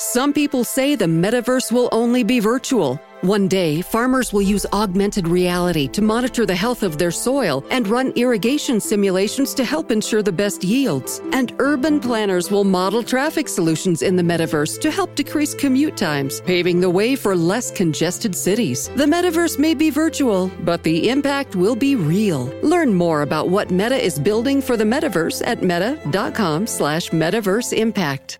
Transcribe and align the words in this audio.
Some 0.00 0.32
people 0.32 0.64
say 0.64 0.94
the 0.94 1.04
metaverse 1.04 1.70
will 1.70 1.90
only 1.92 2.24
be 2.24 2.40
virtual. 2.40 2.98
One 3.20 3.48
day, 3.48 3.82
farmers 3.82 4.32
will 4.32 4.40
use 4.40 4.64
augmented 4.72 5.28
reality 5.28 5.88
to 5.88 6.00
monitor 6.00 6.46
the 6.46 6.54
health 6.54 6.82
of 6.82 6.96
their 6.96 7.10
soil 7.10 7.66
and 7.70 7.86
run 7.86 8.14
irrigation 8.16 8.80
simulations 8.80 9.52
to 9.52 9.62
help 9.62 9.90
ensure 9.90 10.22
the 10.22 10.32
best 10.32 10.64
yields. 10.64 11.20
And 11.34 11.54
urban 11.58 12.00
planners 12.00 12.50
will 12.50 12.64
model 12.64 13.02
traffic 13.02 13.46
solutions 13.46 14.00
in 14.00 14.16
the 14.16 14.22
metaverse 14.22 14.80
to 14.80 14.90
help 14.90 15.14
decrease 15.16 15.52
commute 15.52 15.98
times, 15.98 16.40
paving 16.40 16.80
the 16.80 16.88
way 16.88 17.14
for 17.14 17.36
less 17.36 17.70
congested 17.70 18.34
cities. 18.34 18.88
The 18.96 19.04
metaverse 19.04 19.58
may 19.58 19.74
be 19.74 19.90
virtual, 19.90 20.50
but 20.60 20.82
the 20.82 21.10
impact 21.10 21.56
will 21.56 21.76
be 21.76 21.94
real. 21.94 22.46
Learn 22.62 22.94
more 22.94 23.20
about 23.20 23.50
what 23.50 23.70
Meta 23.70 24.02
is 24.02 24.18
building 24.18 24.62
for 24.62 24.78
the 24.78 24.84
metaverse 24.84 25.46
at 25.46 25.62
meta.com 25.62 26.66
slash 26.66 27.10
metaverse 27.10 27.74
impact. 27.76 28.39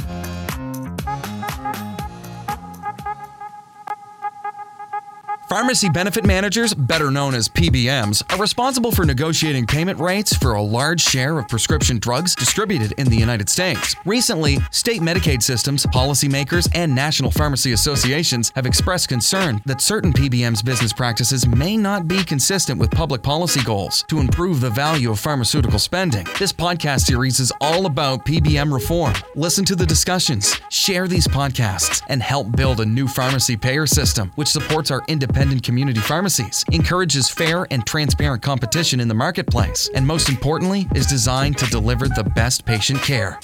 Pharmacy 5.51 5.89
benefit 5.89 6.23
managers, 6.23 6.73
better 6.73 7.11
known 7.11 7.35
as 7.35 7.49
PBMs, 7.49 8.23
are 8.33 8.39
responsible 8.39 8.89
for 8.89 9.03
negotiating 9.03 9.67
payment 9.67 9.99
rates 9.99 10.33
for 10.33 10.53
a 10.53 10.61
large 10.61 11.01
share 11.01 11.37
of 11.37 11.49
prescription 11.49 11.99
drugs 11.99 12.33
distributed 12.35 12.93
in 12.93 13.09
the 13.09 13.17
United 13.17 13.49
States. 13.49 13.93
Recently, 14.05 14.59
state 14.71 15.01
Medicaid 15.01 15.43
systems, 15.43 15.85
policymakers, 15.87 16.69
and 16.73 16.95
national 16.95 17.31
pharmacy 17.31 17.73
associations 17.73 18.53
have 18.55 18.65
expressed 18.65 19.09
concern 19.09 19.61
that 19.65 19.81
certain 19.81 20.13
PBMs' 20.13 20.63
business 20.63 20.93
practices 20.93 21.45
may 21.45 21.75
not 21.75 22.07
be 22.07 22.23
consistent 22.23 22.79
with 22.79 22.89
public 22.89 23.21
policy 23.21 23.61
goals 23.63 24.05
to 24.07 24.21
improve 24.21 24.61
the 24.61 24.69
value 24.69 25.11
of 25.11 25.19
pharmaceutical 25.19 25.79
spending. 25.79 26.25
This 26.39 26.53
podcast 26.53 27.01
series 27.01 27.41
is 27.41 27.51
all 27.59 27.87
about 27.87 28.25
PBM 28.25 28.73
reform. 28.73 29.15
Listen 29.35 29.65
to 29.65 29.75
the 29.75 29.85
discussions, 29.85 30.55
share 30.69 31.09
these 31.09 31.27
podcasts, 31.27 32.01
and 32.07 32.23
help 32.23 32.55
build 32.55 32.79
a 32.79 32.85
new 32.85 33.05
pharmacy 33.05 33.57
payer 33.57 33.85
system 33.85 34.31
which 34.35 34.47
supports 34.47 34.91
our 34.91 35.03
independent 35.09 35.40
independent 35.41 35.63
community 35.63 35.99
pharmacies, 35.99 36.63
encourages 36.71 37.27
fair 37.27 37.65
and 37.71 37.83
transparent 37.87 38.43
competition 38.43 38.99
in 38.99 39.07
the 39.07 39.13
marketplace, 39.15 39.89
and 39.95 40.05
most 40.05 40.29
importantly, 40.29 40.87
is 40.93 41.07
designed 41.07 41.57
to 41.57 41.65
deliver 41.71 42.07
the 42.07 42.23
best 42.35 42.63
patient 42.63 43.01
care. 43.01 43.39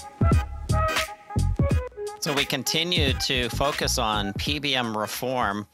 So 2.20 2.34
we 2.34 2.46
continue 2.46 3.14
to 3.14 3.50
focus 3.50 3.98
on 3.98 4.32
PBM 4.34 4.96
reform 4.96 5.66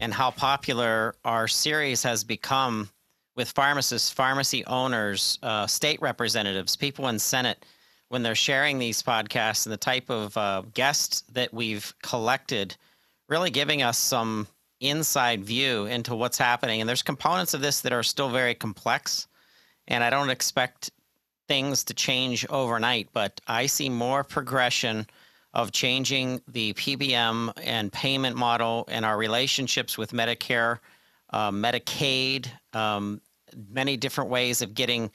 and 0.00 0.14
how 0.14 0.30
popular 0.30 1.14
our 1.26 1.46
series 1.46 2.02
has 2.04 2.24
become 2.24 2.88
with 3.34 3.50
pharmacists, 3.50 4.08
pharmacy 4.08 4.64
owners, 4.64 5.38
uh, 5.42 5.66
state 5.66 6.00
representatives, 6.00 6.74
people 6.74 7.08
in 7.08 7.18
Senate, 7.18 7.66
when 8.08 8.22
they're 8.22 8.34
sharing 8.34 8.78
these 8.78 9.02
podcasts 9.02 9.66
and 9.66 9.74
the 9.74 9.76
type 9.76 10.08
of 10.08 10.34
uh, 10.38 10.62
guests 10.72 11.22
that 11.32 11.52
we've 11.52 11.92
collected, 12.02 12.74
really 13.28 13.50
giving 13.50 13.82
us 13.82 13.98
some 13.98 14.46
inside 14.80 15.44
view 15.44 15.86
into 15.86 16.14
what's 16.14 16.38
happening. 16.38 16.80
And 16.80 16.88
there's 16.88 17.02
components 17.02 17.54
of 17.54 17.60
this 17.60 17.80
that 17.80 17.92
are 17.92 18.02
still 18.02 18.28
very 18.28 18.54
complex. 18.54 19.28
And 19.88 20.02
I 20.02 20.10
don't 20.10 20.30
expect 20.30 20.90
things 21.48 21.84
to 21.84 21.94
change 21.94 22.46
overnight, 22.50 23.08
but 23.12 23.40
I 23.46 23.66
see 23.66 23.88
more 23.88 24.24
progression 24.24 25.06
of 25.54 25.72
changing 25.72 26.42
the 26.48 26.74
PBM 26.74 27.52
and 27.62 27.92
payment 27.92 28.36
model 28.36 28.84
and 28.88 29.04
our 29.04 29.16
relationships 29.16 29.96
with 29.96 30.12
Medicare, 30.12 30.80
uh, 31.30 31.50
Medicaid, 31.50 32.48
um, 32.74 33.20
many 33.70 33.96
different 33.96 34.28
ways 34.28 34.60
of 34.60 34.74
getting 34.74 35.10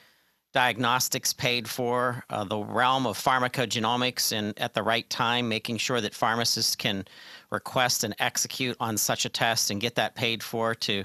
diagnostics 0.53 1.31
paid 1.31 1.69
for, 1.69 2.25
uh, 2.29 2.43
the 2.43 2.57
realm 2.57 3.05
of 3.05 3.17
pharmacogenomics, 3.17 4.31
and 4.31 4.57
at 4.59 4.73
the 4.73 4.83
right 4.83 5.09
time, 5.09 5.47
making 5.47 5.77
sure 5.77 6.01
that 6.01 6.13
pharmacists 6.13 6.75
can 6.75 7.05
request 7.51 8.03
and 8.03 8.15
execute 8.19 8.77
on 8.79 8.97
such 8.97 9.25
a 9.25 9.29
test 9.29 9.69
and 9.69 9.81
get 9.81 9.95
that 9.95 10.15
paid 10.15 10.41
for 10.41 10.73
to 10.75 11.03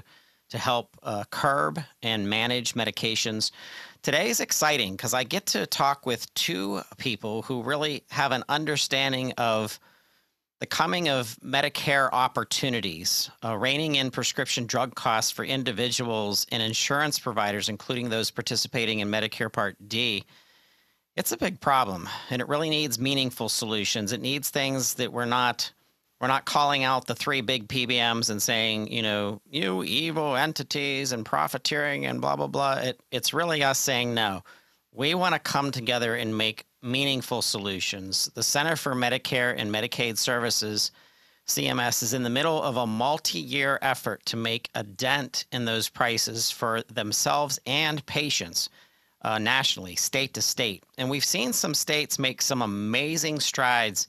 to 0.49 0.57
help 0.57 0.97
uh, 1.03 1.25
curb 1.29 1.79
and 2.01 2.29
manage 2.29 2.73
medications. 2.73 3.51
Today 4.01 4.29
is 4.29 4.39
exciting 4.39 4.95
because 4.95 5.13
I 5.13 5.25
get 5.25 5.45
to 5.47 5.65
talk 5.65 6.05
with 6.05 6.33
two 6.35 6.81
people 6.97 7.41
who 7.41 7.61
really 7.63 8.03
have 8.11 8.31
an 8.31 8.43
understanding 8.47 9.33
of 9.33 9.77
the 10.59 10.65
coming 10.65 11.09
of 11.09 11.37
Medicare 11.43 12.09
opportunities, 12.11 13.29
uh, 13.43 13.55
reining 13.57 13.95
in 13.95 14.09
prescription 14.09 14.65
drug 14.65 14.95
costs 14.95 15.31
for 15.31 15.45
individuals 15.45 16.47
and 16.51 16.63
insurance 16.63 17.19
providers, 17.19 17.69
including 17.69 18.09
those 18.09 18.31
participating 18.31 18.99
in 18.99 19.09
Medicare 19.09 19.51
Part 19.51 19.75
D. 19.87 20.23
It's 21.15 21.31
a 21.31 21.37
big 21.37 21.59
problem, 21.59 22.07
and 22.29 22.41
it 22.41 22.47
really 22.47 22.69
needs 22.69 22.99
meaningful 22.99 23.49
solutions. 23.49 24.13
It 24.13 24.21
needs 24.21 24.49
things 24.49 24.95
that 24.95 25.11
we're 25.11 25.25
not 25.25 25.71
we're 26.19 26.27
not 26.27 26.45
calling 26.45 26.83
out 26.83 27.05
the 27.05 27.15
three 27.15 27.41
big 27.41 27.67
PBMs 27.67 28.29
and 28.29 28.41
saying, 28.41 28.91
you 28.91 29.03
know, 29.03 29.41
you 29.49 29.83
evil 29.83 30.35
entities 30.35 31.11
and 31.11 31.25
profiteering 31.25 32.05
and 32.05 32.21
blah 32.21 32.35
blah 32.35 32.47
blah. 32.47 32.73
It, 32.75 32.99
it's 33.11 33.33
really 33.33 33.63
us 33.63 33.79
saying 33.79 34.13
no. 34.13 34.43
We 34.91 35.13
want 35.13 35.35
to 35.35 35.39
come 35.39 35.71
together 35.71 36.15
and 36.15 36.37
make 36.37 36.65
meaningful 36.81 37.41
solutions. 37.41 38.31
The 38.33 38.43
Center 38.43 38.75
for 38.75 38.95
Medicare 38.95 39.53
and 39.55 39.71
Medicaid 39.71 40.17
Services, 40.17 40.91
CMS, 41.47 42.01
is 42.01 42.13
in 42.13 42.23
the 42.23 42.29
middle 42.31 42.63
of 42.63 42.77
a 42.77 42.87
multi 42.87 43.39
year 43.39 43.77
effort 43.83 44.25
to 44.25 44.37
make 44.37 44.69
a 44.73 44.83
dent 44.83 45.45
in 45.51 45.65
those 45.65 45.87
prices 45.87 46.49
for 46.49 46.81
themselves 46.83 47.59
and 47.67 48.03
patients 48.07 48.69
uh, 49.21 49.37
nationally, 49.37 49.95
state 49.95 50.33
to 50.33 50.41
state. 50.41 50.83
And 50.97 51.09
we've 51.09 51.25
seen 51.25 51.53
some 51.53 51.75
states 51.75 52.17
make 52.17 52.41
some 52.41 52.63
amazing 52.63 53.39
strides 53.39 54.07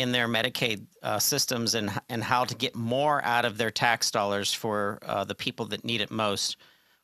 in 0.00 0.12
their 0.12 0.28
Medicaid 0.28 0.86
uh, 1.02 1.18
systems 1.18 1.74
and, 1.74 1.90
and 2.08 2.22
how 2.22 2.44
to 2.44 2.54
get 2.54 2.74
more 2.74 3.24
out 3.24 3.44
of 3.44 3.58
their 3.58 3.70
tax 3.70 4.10
dollars 4.10 4.52
for 4.52 4.98
uh, 5.02 5.24
the 5.24 5.34
people 5.34 5.66
that 5.66 5.84
need 5.84 6.00
it 6.00 6.10
most 6.10 6.56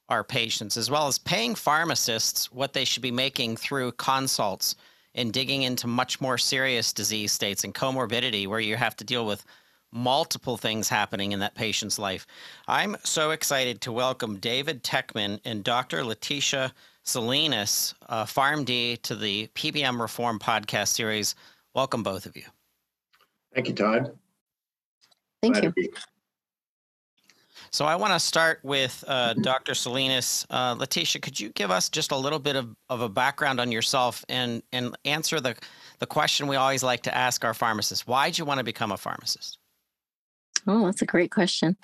our 0.09 0.22
patients, 0.22 0.77
as 0.77 0.91
well 0.91 1.06
as 1.06 1.19
paying 1.19 1.54
pharmacists 1.54 2.53
what 2.53 2.72
they 2.72 2.84
should 2.84 3.03
be 3.03 3.10
making 3.10 3.56
through 3.56 3.93
consults 3.93 4.77
and 5.15 5.33
digging 5.33 5.62
into 5.62 5.87
much 5.87 6.21
more 6.21 6.37
serious 6.37 6.93
disease 6.93 7.33
states 7.33 7.65
and 7.65 7.75
comorbidity 7.75 8.47
where 8.47 8.60
you 8.60 8.77
have 8.77 8.97
to 8.97 9.04
deal 9.04 9.25
with 9.25 9.44
multiple 9.93 10.56
things 10.56 10.88
happening 10.88 11.33
in 11.33 11.38
that 11.38 11.54
patient's 11.54 11.99
life. 11.99 12.27
I'm 12.66 12.97
so 13.04 13.31
excited 13.31 13.81
to 13.83 13.93
welcome 13.93 14.38
David 14.38 14.83
Teckman 14.83 15.41
and 15.44 15.62
Dr. 15.62 16.04
Letitia 16.04 16.72
Salinas, 17.04 17.94
uh, 18.09 18.25
PharmD, 18.25 19.00
to 19.03 19.15
the 19.15 19.47
PBM 19.54 20.00
Reform 20.00 20.38
podcast 20.38 20.88
series. 20.88 21.34
Welcome, 21.75 22.03
both 22.03 22.27
of 22.27 22.37
you. 22.37 22.44
Thank 23.54 23.69
you, 23.69 23.75
Todd. 23.75 24.12
Thank 25.42 25.54
Glad 25.54 25.75
you. 25.76 25.91
So 27.70 27.84
I 27.84 27.97
want 27.97 28.12
to 28.12 28.20
start 28.20 28.60
with 28.62 29.03
uh, 29.09 29.34
Dr. 29.34 29.75
Salinas. 29.75 30.47
Uh, 30.48 30.76
Letitia, 30.78 31.20
could 31.20 31.38
you 31.38 31.50
give 31.50 31.70
us 31.70 31.88
just 31.88 32.12
a 32.12 32.16
little 32.16 32.38
bit 32.38 32.56
of, 32.56 32.75
of 32.88 33.00
a 33.00 33.09
background 33.09 33.60
on 33.60 33.72
yourself 33.72 34.25
and, 34.28 34.62
and 34.72 34.97
answer 35.04 35.41
the, 35.41 35.56
the 35.98 36.06
question 36.06 36.47
we 36.47 36.56
always 36.56 36.84
like 36.84 37.03
to 37.03 37.16
ask 37.16 37.44
our 37.44 37.53
pharmacists? 37.53 38.06
Why 38.06 38.28
did 38.28 38.38
you 38.38 38.44
want 38.44 38.59
to 38.59 38.65
become 38.65 38.92
a 38.92 38.97
pharmacist? 38.97 39.59
Oh, 40.66 40.86
that's 40.86 41.03
a 41.03 41.06
great 41.06 41.31
question. 41.31 41.77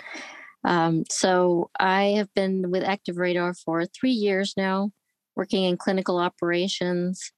Um, 0.64 1.04
so 1.10 1.70
I 1.78 2.14
have 2.16 2.32
been 2.34 2.70
with 2.70 2.84
Active 2.84 3.16
Radar 3.16 3.54
for 3.54 3.84
three 3.86 4.12
years 4.12 4.54
now, 4.56 4.92
working 5.34 5.64
in 5.64 5.76
clinical 5.76 6.18
operations. 6.18 7.32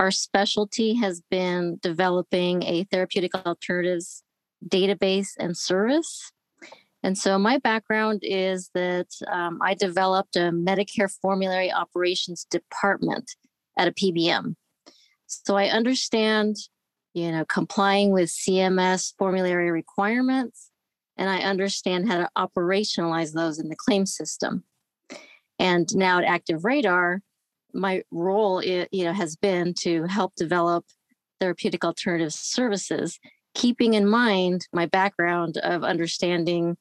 Our 0.00 0.10
specialty 0.10 0.94
has 0.94 1.22
been 1.30 1.78
developing 1.80 2.64
a 2.64 2.84
therapeutic 2.84 3.34
alternatives 3.46 4.24
database 4.68 5.28
and 5.38 5.56
service 5.56 6.32
and 7.02 7.16
so 7.16 7.38
my 7.38 7.58
background 7.58 8.20
is 8.22 8.70
that 8.74 9.08
um, 9.30 9.58
I 9.62 9.74
developed 9.74 10.36
a 10.36 10.50
Medicare 10.50 11.10
formulary 11.10 11.72
operations 11.72 12.46
department 12.50 13.30
at 13.78 13.88
a 13.88 13.92
PBM. 13.92 14.54
So 15.26 15.56
I 15.56 15.68
understand, 15.68 16.56
you 17.14 17.32
know, 17.32 17.44
complying 17.46 18.10
with 18.10 18.28
CMS 18.28 19.14
formulary 19.16 19.70
requirements, 19.70 20.70
and 21.16 21.30
I 21.30 21.38
understand 21.38 22.10
how 22.10 22.18
to 22.18 22.30
operationalize 22.36 23.32
those 23.32 23.58
in 23.58 23.68
the 23.68 23.76
claim 23.76 24.04
system. 24.04 24.64
And 25.58 25.94
now 25.94 26.18
at 26.18 26.24
Active 26.24 26.64
Radar, 26.64 27.22
my 27.72 28.02
role, 28.10 28.62
you 28.62 28.86
know, 28.92 29.12
has 29.12 29.36
been 29.36 29.74
to 29.80 30.04
help 30.04 30.34
develop 30.34 30.84
therapeutic 31.40 31.84
alternative 31.84 32.32
services 32.32 33.18
keeping 33.54 33.94
in 33.94 34.08
mind 34.08 34.66
my 34.72 34.86
background 34.86 35.56
of 35.58 35.82
understanding, 35.82 36.76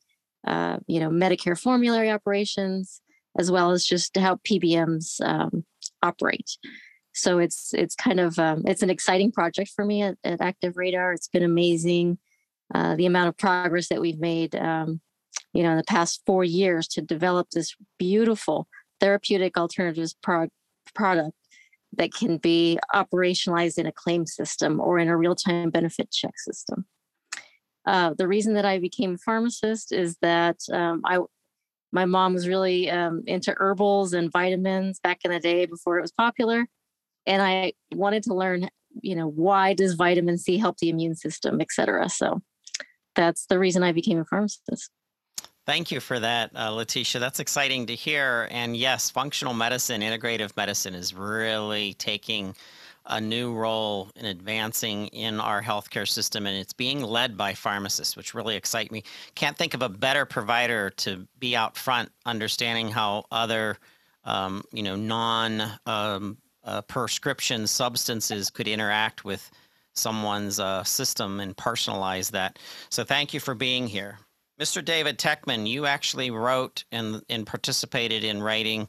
uh, 0.45 0.77
you 0.87 0.99
know, 0.99 1.09
Medicare 1.09 1.59
formulary 1.59 2.11
operations, 2.11 3.01
as 3.37 3.51
well 3.51 3.71
as 3.71 3.85
just 3.85 4.15
how 4.17 4.35
PBMs 4.35 5.21
um, 5.21 5.65
operate. 6.01 6.57
So 7.13 7.39
it's 7.39 7.73
it's 7.73 7.95
kind 7.95 8.19
of 8.19 8.37
um, 8.39 8.63
it's 8.65 8.83
an 8.83 8.89
exciting 8.89 9.31
project 9.31 9.71
for 9.75 9.83
me 9.83 10.03
at, 10.03 10.17
at 10.23 10.41
Active 10.41 10.77
Radar. 10.77 11.13
It's 11.13 11.27
been 11.27 11.43
amazing 11.43 12.19
uh, 12.73 12.95
the 12.95 13.07
amount 13.07 13.29
of 13.29 13.37
progress 13.37 13.89
that 13.89 14.01
we've 14.01 14.19
made, 14.19 14.55
um, 14.55 15.01
you 15.53 15.63
know, 15.63 15.71
in 15.71 15.77
the 15.77 15.83
past 15.83 16.21
four 16.25 16.43
years 16.43 16.87
to 16.89 17.01
develop 17.01 17.49
this 17.51 17.75
beautiful 17.97 18.67
therapeutic 18.99 19.57
alternatives 19.57 20.15
pro- 20.21 20.49
product 20.93 21.35
that 21.93 22.13
can 22.13 22.37
be 22.37 22.77
operationalized 22.93 23.77
in 23.77 23.85
a 23.85 23.91
claim 23.91 24.25
system 24.25 24.79
or 24.79 24.99
in 24.99 25.07
a 25.07 25.17
real-time 25.17 25.69
benefit 25.69 26.11
check 26.11 26.33
system. 26.37 26.85
Uh, 27.85 28.13
the 28.17 28.27
reason 28.27 28.53
that 28.53 28.65
I 28.65 28.77
became 28.77 29.15
a 29.15 29.17
pharmacist 29.17 29.91
is 29.91 30.17
that 30.21 30.57
um, 30.71 31.01
I 31.05 31.19
my 31.91 32.05
mom 32.05 32.35
was 32.35 32.47
really 32.47 32.87
um, 32.91 33.23
into 33.25 33.55
herbals 33.57 34.13
and 34.13 34.31
vitamins 34.31 34.99
back 34.99 35.21
in 35.25 35.31
the 35.31 35.39
day 35.39 35.65
before 35.65 35.97
it 35.97 36.01
was 36.01 36.11
popular. 36.11 36.67
And 37.25 37.41
i 37.41 37.73
wanted 37.93 38.23
to 38.23 38.33
learn 38.33 38.69
you 39.01 39.15
know 39.15 39.27
why 39.27 39.73
does 39.73 39.93
vitamin 39.93 40.37
c 40.37 40.57
help 40.57 40.77
the 40.77 40.89
immune 40.89 41.15
system 41.15 41.61
et 41.61 41.71
cetera. 41.71 42.09
So 42.09 42.41
that's 43.15 43.45
the 43.47 43.59
reason 43.59 43.83
i 43.83 43.91
became 43.91 44.19
a 44.19 44.25
pharmacist 44.25 44.91
Thank 45.69 45.91
you 45.91 45.99
for 45.99 46.19
that, 46.19 46.49
uh, 46.55 46.71
Letitia. 46.71 47.21
That's 47.21 47.39
exciting 47.39 47.85
to 47.85 47.93
hear. 47.93 48.47
And 48.49 48.75
yes, 48.75 49.11
functional 49.11 49.53
medicine, 49.53 50.01
integrative 50.01 50.57
medicine 50.57 50.95
is 50.95 51.13
really 51.13 51.93
taking 51.93 52.55
a 53.05 53.21
new 53.21 53.53
role 53.53 54.09
in 54.15 54.25
advancing 54.25 55.05
in 55.09 55.39
our 55.39 55.61
healthcare 55.61 56.07
system, 56.07 56.47
and 56.47 56.57
it's 56.57 56.73
being 56.73 57.03
led 57.03 57.37
by 57.37 57.53
pharmacists, 57.53 58.17
which 58.17 58.33
really 58.33 58.55
excite 58.55 58.91
me. 58.91 59.03
Can't 59.35 59.55
think 59.55 59.75
of 59.75 59.83
a 59.83 59.89
better 59.89 60.25
provider 60.25 60.89
to 60.89 61.27
be 61.39 61.55
out 61.55 61.77
front, 61.77 62.11
understanding 62.25 62.89
how 62.89 63.25
other, 63.31 63.77
um, 64.23 64.63
you 64.73 64.81
know, 64.81 64.95
non 64.95 65.61
um, 65.85 66.39
uh, 66.63 66.81
prescription 66.81 67.67
substances 67.67 68.49
could 68.49 68.67
interact 68.67 69.23
with 69.23 69.51
someone's 69.93 70.59
uh, 70.59 70.83
system 70.83 71.39
and 71.39 71.55
personalize 71.55 72.31
that. 72.31 72.57
So, 72.89 73.03
thank 73.03 73.35
you 73.35 73.39
for 73.39 73.53
being 73.53 73.85
here, 73.85 74.17
Mr. 74.59 74.83
David 74.83 75.17
Teckman. 75.17 75.67
You 75.67 75.85
actually 75.85 76.31
wrote 76.31 76.83
and 76.91 77.23
and 77.29 77.47
participated 77.47 78.23
in 78.23 78.43
writing 78.43 78.87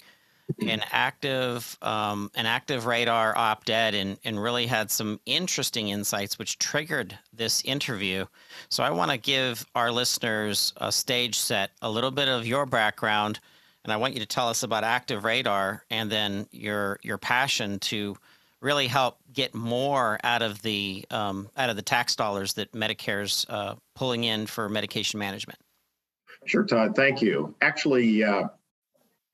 an 0.66 0.82
active 0.90 1.78
um, 1.82 2.30
an 2.34 2.46
active 2.46 2.86
radar 2.86 3.36
op-ed 3.36 3.94
and, 3.94 4.18
and 4.24 4.42
really 4.42 4.66
had 4.66 4.90
some 4.90 5.20
interesting 5.26 5.88
insights 5.88 6.38
which 6.38 6.58
triggered 6.58 7.16
this 7.32 7.62
interview 7.64 8.26
so 8.68 8.82
i 8.82 8.90
want 8.90 9.10
to 9.10 9.16
give 9.16 9.64
our 9.74 9.92
listeners 9.92 10.72
a 10.78 10.90
stage 10.90 11.38
set 11.38 11.70
a 11.82 11.90
little 11.90 12.10
bit 12.10 12.28
of 12.28 12.46
your 12.46 12.66
background 12.66 13.38
and 13.84 13.92
i 13.92 13.96
want 13.96 14.14
you 14.14 14.20
to 14.20 14.26
tell 14.26 14.48
us 14.48 14.62
about 14.62 14.84
active 14.84 15.24
radar 15.24 15.84
and 15.90 16.10
then 16.10 16.46
your 16.50 16.98
your 17.02 17.18
passion 17.18 17.78
to 17.78 18.16
really 18.60 18.86
help 18.86 19.18
get 19.32 19.54
more 19.54 20.18
out 20.22 20.42
of 20.42 20.60
the 20.62 21.04
um, 21.10 21.48
out 21.56 21.70
of 21.70 21.76
the 21.76 21.82
tax 21.82 22.16
dollars 22.16 22.54
that 22.54 22.72
medicare's 22.72 23.46
uh, 23.48 23.74
pulling 23.94 24.24
in 24.24 24.46
for 24.46 24.68
medication 24.68 25.18
management 25.18 25.58
Sure, 26.46 26.64
Todd. 26.64 26.96
Thank 26.96 27.20
you. 27.22 27.54
Actually, 27.60 28.24
uh, 28.24 28.44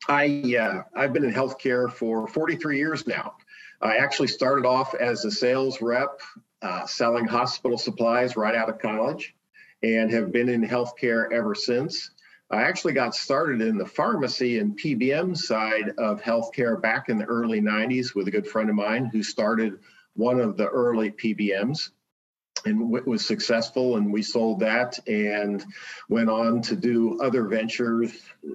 I 0.09 0.55
uh, 0.59 0.83
I've 0.95 1.13
been 1.13 1.25
in 1.25 1.33
healthcare 1.33 1.91
for 1.91 2.27
43 2.27 2.79
years 2.79 3.07
now. 3.07 3.35
I 3.81 3.97
actually 3.97 4.29
started 4.29 4.67
off 4.67 4.95
as 4.95 5.25
a 5.25 5.31
sales 5.31 5.81
rep 5.81 6.21
uh, 6.63 6.87
selling 6.87 7.27
hospital 7.27 7.79
supplies 7.79 8.37
right 8.37 8.55
out 8.55 8.69
of 8.69 8.79
college, 8.79 9.35
and 9.83 10.11
have 10.11 10.33
been 10.33 10.49
in 10.49 10.67
healthcare 10.67 11.33
ever 11.33 11.55
since. 11.55 12.11
I 12.51 12.63
actually 12.63 12.93
got 12.93 13.15
started 13.15 13.61
in 13.61 13.77
the 13.77 13.87
pharmacy 13.87 14.59
and 14.59 14.79
PBM 14.79 15.37
side 15.37 15.91
of 15.99 16.23
healthcare 16.23 16.81
back 16.81 17.09
in 17.09 17.19
the 17.19 17.25
early 17.25 17.61
90s 17.61 18.15
with 18.15 18.29
a 18.29 18.31
good 18.31 18.47
friend 18.47 18.71
of 18.71 18.77
mine 18.77 19.07
who 19.07 19.23
started 19.23 19.81
one 20.15 20.39
of 20.39 20.57
the 20.57 20.69
early 20.69 21.11
PBMs 21.11 21.91
and 22.65 22.91
was 22.91 23.27
successful 23.27 23.97
and 23.97 24.13
we 24.13 24.23
sold 24.23 24.61
that 24.61 24.99
and 25.09 25.65
went 26.09 26.31
on 26.31 26.63
to 26.63 26.77
do 26.77 27.21
other 27.21 27.45
ventures 27.45 28.13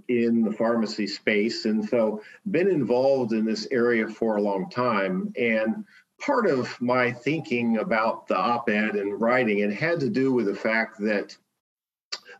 in 0.07 0.43
the 0.43 0.51
pharmacy 0.51 1.07
space. 1.07 1.65
And 1.65 1.87
so 1.87 2.21
been 2.49 2.69
involved 2.69 3.33
in 3.33 3.45
this 3.45 3.67
area 3.71 4.07
for 4.07 4.37
a 4.37 4.41
long 4.41 4.69
time 4.69 5.33
and 5.37 5.85
part 6.19 6.47
of 6.47 6.79
my 6.81 7.11
thinking 7.11 7.77
about 7.77 8.27
the 8.27 8.37
op-ed 8.37 8.95
and 8.95 9.19
writing 9.19 9.59
it 9.59 9.73
had 9.73 9.99
to 9.99 10.09
do 10.09 10.31
with 10.31 10.45
the 10.45 10.55
fact 10.55 10.99
that 10.99 11.35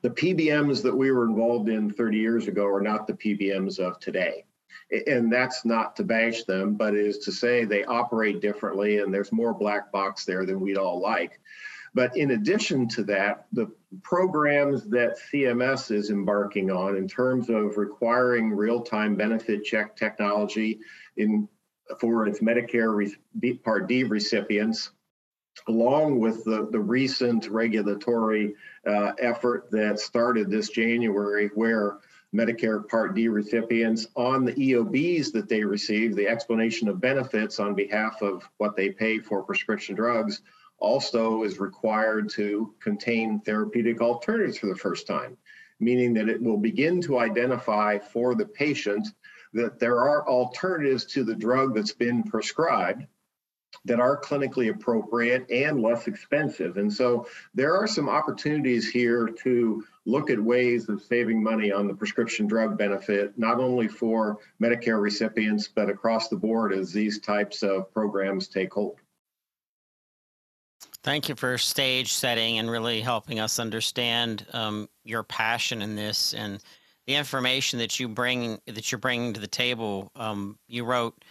the 0.02 0.10
PBMs 0.10 0.82
that 0.84 0.96
we 0.96 1.12
were 1.12 1.26
involved 1.26 1.70
in 1.70 1.92
30 1.92 2.18
years 2.18 2.48
ago 2.48 2.66
are 2.66 2.82
not 2.82 3.08
the 3.08 3.14
PBMs 3.14 3.80
of 3.80 4.00
today 4.00 4.46
and 5.08 5.32
that's 5.32 5.66
not 5.66 5.96
to 5.96 6.04
bash 6.04 6.44
them, 6.44 6.76
but 6.76 6.94
it 6.94 7.06
is 7.06 7.20
to 7.20 7.32
say 7.32 7.64
they 7.64 7.84
operate 7.86 8.42
differently 8.42 9.00
and 9.00 9.14
there's 9.14 9.32
more 9.32 9.54
black 9.54 9.92
box 9.92 10.26
there 10.26 10.46
than 10.46 10.60
we'd 10.60 10.78
all 10.78 11.02
like. 11.02 11.40
But 11.94 12.16
in 12.16 12.32
addition 12.32 12.88
to 12.90 13.04
that, 13.06 13.48
the 13.52 13.72
programs 14.02 14.86
that 14.90 15.18
CMS 15.32 15.92
is 15.92 16.10
embarking 16.10 16.72
on 16.72 16.96
in 16.96 17.08
terms 17.08 17.50
of 17.50 17.78
requiring 17.78 18.52
real-time 18.52 19.16
benefit 19.16 19.64
check 19.64 19.96
technology 19.96 20.80
in 21.18 21.48
for 22.00 22.26
its 22.26 22.40
Medicare 22.40 23.12
Part 23.64 23.88
D 23.90 24.06
recipients, 24.06 24.92
along 25.68 26.20
with 26.20 26.46
the, 26.46 26.70
the 26.72 26.80
recent 26.80 27.48
regulatory 27.50 28.56
uh, 28.88 29.12
effort 29.20 29.70
that 29.72 30.00
started 30.00 30.50
this 30.50 30.70
January, 30.70 31.50
where 31.56 31.98
Medicare 32.34 32.88
Part 32.88 33.14
D 33.14 33.28
recipients 33.28 34.08
on 34.16 34.46
the 34.46 34.54
EOBs 34.54 35.32
that 35.34 35.50
they 35.50 35.64
receive, 35.64 36.16
the 36.16 36.28
explanation 36.28 36.88
of 36.88 37.02
benefits 37.02 37.60
on 37.60 37.76
behalf 37.76 38.22
of 38.22 38.50
what 38.58 38.76
they 38.76 38.90
pay 38.90 39.20
for 39.20 39.44
prescription 39.44 39.96
drugs, 39.96 40.42
also 40.80 41.44
is 41.44 41.60
required 41.60 42.30
to 42.30 42.74
contain 42.80 43.40
therapeutic 43.42 44.02
alternatives 44.02 44.58
for 44.58 44.68
the 44.68 44.76
first 44.76 45.06
time, 45.06 45.38
meaning 45.80 46.14
that 46.14 46.30
it 46.30 46.42
will 46.42 46.58
begin 46.58 47.02
to 47.02 47.20
identify 47.20 48.00
for 48.00 48.34
the 48.34 48.46
patient 48.46 49.08
that 49.54 49.80
there 49.80 50.00
are 50.00 50.28
alternatives 50.28 51.06
to 51.06 51.24
the 51.24 51.36
drug 51.36 51.76
that's 51.76 51.92
been 51.92 52.24
prescribed 52.24 53.06
that 53.86 54.00
are 54.00 54.20
clinically 54.20 54.70
appropriate 54.70 55.50
and 55.50 55.82
less 55.82 56.08
expensive. 56.08 56.78
And 56.78 56.92
so 56.92 57.28
there 57.54 57.76
are 57.76 57.88
some 57.88 58.10
opportunities 58.10 58.90
here 58.90 59.28
to 59.44 59.84
look 60.06 60.30
at 60.30 60.40
ways 60.40 60.90
of 60.90 61.02
saving 61.02 61.42
money 61.42 61.72
on 61.72 61.88
the 61.88 61.94
prescription 61.94 62.48
drug 62.48 62.78
benefit, 62.78 63.38
not 63.38 63.60
only 63.60 63.88
for 63.88 64.40
Medicare 64.62 65.02
recipients, 65.02 65.68
but 65.68 65.90
across 65.90 66.28
the 66.28 66.36
board 66.36 66.74
as 66.74 66.92
these 66.92 67.20
types 67.20 67.64
of 67.64 67.92
programs 67.94 68.48
take 68.48 68.74
hold. 68.74 68.98
Thank 71.04 71.30
you 71.30 71.36
for 71.36 71.58
stage 71.58 72.14
setting 72.14 72.60
and 72.60 72.70
really 72.70 73.02
helping 73.02 73.40
us 73.40 73.58
understand 73.58 74.46
um, 74.54 74.88
your 75.04 75.24
passion 75.24 75.82
in 75.82 75.96
this 75.96 76.34
and 76.34 76.62
the 77.08 77.16
information 77.16 77.80
that 77.80 78.00
you 78.00 78.08
bring 78.08 78.60
that 78.68 78.92
you're 78.92 79.00
bringing 79.00 79.34
to 79.34 79.40
the 79.40 79.48
table. 79.48 80.12
Um, 80.16 80.60
you 80.68 80.84
wrote 80.86 81.26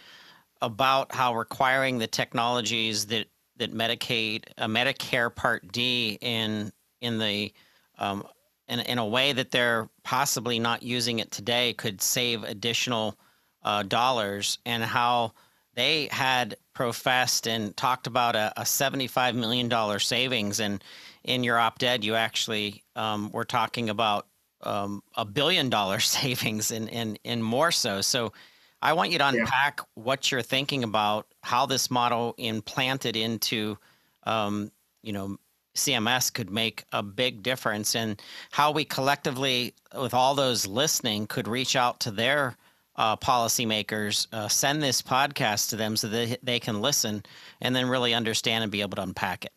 about 0.61 1.13
how 1.13 1.35
requiring 1.35 1.97
the 1.97 2.07
technologies 2.07 3.05
that 3.07 3.27
that 3.57 3.73
Medicaid, 3.73 4.45
uh, 4.57 4.67
Medicare 4.67 5.33
Part 5.33 5.71
D, 5.71 6.17
in 6.21 6.71
in 7.01 7.19
the 7.19 7.53
um, 7.97 8.25
in, 8.67 8.79
in 8.79 8.97
a 8.97 9.05
way 9.05 9.33
that 9.33 9.51
they're 9.51 9.89
possibly 10.03 10.57
not 10.57 10.81
using 10.81 11.19
it 11.19 11.29
today 11.31 11.73
could 11.73 12.01
save 12.01 12.43
additional 12.43 13.17
uh, 13.63 13.83
dollars, 13.83 14.57
and 14.65 14.83
how 14.83 15.33
they 15.75 16.07
had 16.11 16.55
professed 16.73 17.47
and 17.47 17.75
talked 17.77 18.07
about 18.07 18.35
a, 18.35 18.51
a 18.57 18.63
$75 18.63 19.35
million 19.35 19.99
savings. 19.99 20.59
And 20.59 20.83
in 21.23 21.43
your 21.43 21.59
op 21.59 21.81
ed, 21.83 22.03
you 22.03 22.15
actually 22.15 22.83
um, 22.95 23.29
were 23.31 23.45
talking 23.45 23.89
about 23.89 24.27
um, 24.63 25.03
a 25.15 25.25
billion 25.25 25.69
dollar 25.69 25.99
savings 26.17 26.71
and, 26.71 26.89
and, 26.89 27.19
and 27.23 27.43
more 27.43 27.71
so. 27.71 28.01
So 28.01 28.33
I 28.81 28.93
want 28.93 29.11
you 29.11 29.19
to 29.19 29.27
unpack 29.27 29.79
yeah. 29.79 30.03
what 30.03 30.31
you're 30.31 30.41
thinking 30.41 30.83
about 30.83 31.27
how 31.43 31.65
this 31.65 31.91
model 31.91 32.33
implanted 32.37 33.15
into, 33.15 33.77
um, 34.23 34.71
you 35.03 35.13
know, 35.13 35.37
CMS 35.75 36.33
could 36.33 36.49
make 36.49 36.83
a 36.91 37.01
big 37.01 37.43
difference 37.43 37.95
and 37.95 38.21
how 38.51 38.71
we 38.71 38.83
collectively, 38.83 39.73
with 39.97 40.13
all 40.13 40.35
those 40.35 40.67
listening, 40.67 41.27
could 41.27 41.47
reach 41.47 41.75
out 41.75 41.99
to 42.01 42.11
their 42.11 42.57
uh, 42.97 43.15
policymakers, 43.15 44.27
uh, 44.33 44.47
send 44.47 44.83
this 44.83 45.01
podcast 45.01 45.69
to 45.69 45.75
them 45.75 45.95
so 45.95 46.07
that 46.07 46.39
they 46.43 46.59
can 46.59 46.81
listen 46.81 47.23
and 47.61 47.75
then 47.75 47.87
really 47.87 48.13
understand 48.13 48.63
and 48.63 48.71
be 48.71 48.81
able 48.81 48.97
to 48.97 49.01
unpack 49.01 49.45
it. 49.45 49.53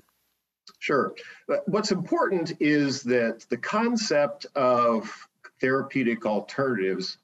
Sure. 0.78 1.14
What's 1.66 1.90
important 1.90 2.52
is 2.61 3.02
that 3.04 3.47
the 3.49 3.57
concept 3.57 4.47
of 4.54 5.11
therapeutic 5.61 6.26
alternatives 6.26 7.19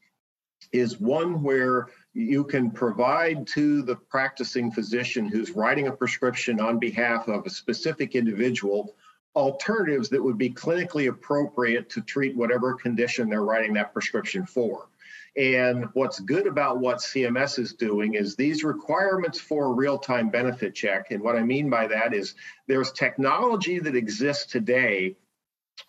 is 0.72 1.00
one 1.00 1.42
where 1.42 1.88
you 2.12 2.44
can 2.44 2.70
provide 2.70 3.46
to 3.46 3.82
the 3.82 3.96
practicing 3.96 4.70
physician 4.70 5.26
who's 5.26 5.50
writing 5.52 5.88
a 5.88 5.92
prescription 5.92 6.60
on 6.60 6.78
behalf 6.78 7.28
of 7.28 7.46
a 7.46 7.50
specific 7.50 8.14
individual 8.14 8.94
alternatives 9.36 10.08
that 10.08 10.22
would 10.22 10.38
be 10.38 10.50
clinically 10.50 11.08
appropriate 11.08 11.88
to 11.90 12.00
treat 12.00 12.36
whatever 12.36 12.74
condition 12.74 13.28
they're 13.28 13.44
writing 13.44 13.72
that 13.74 13.92
prescription 13.92 14.44
for. 14.44 14.88
And 15.36 15.86
what's 15.92 16.18
good 16.18 16.48
about 16.48 16.80
what 16.80 16.98
CMS 16.98 17.58
is 17.60 17.74
doing 17.74 18.14
is 18.14 18.34
these 18.34 18.64
requirements 18.64 19.38
for 19.38 19.72
real 19.72 19.96
time 19.96 20.28
benefit 20.28 20.74
check. 20.74 21.12
And 21.12 21.22
what 21.22 21.36
I 21.36 21.42
mean 21.42 21.70
by 21.70 21.86
that 21.86 22.12
is 22.12 22.34
there's 22.66 22.90
technology 22.90 23.78
that 23.78 23.94
exists 23.94 24.46
today 24.46 25.16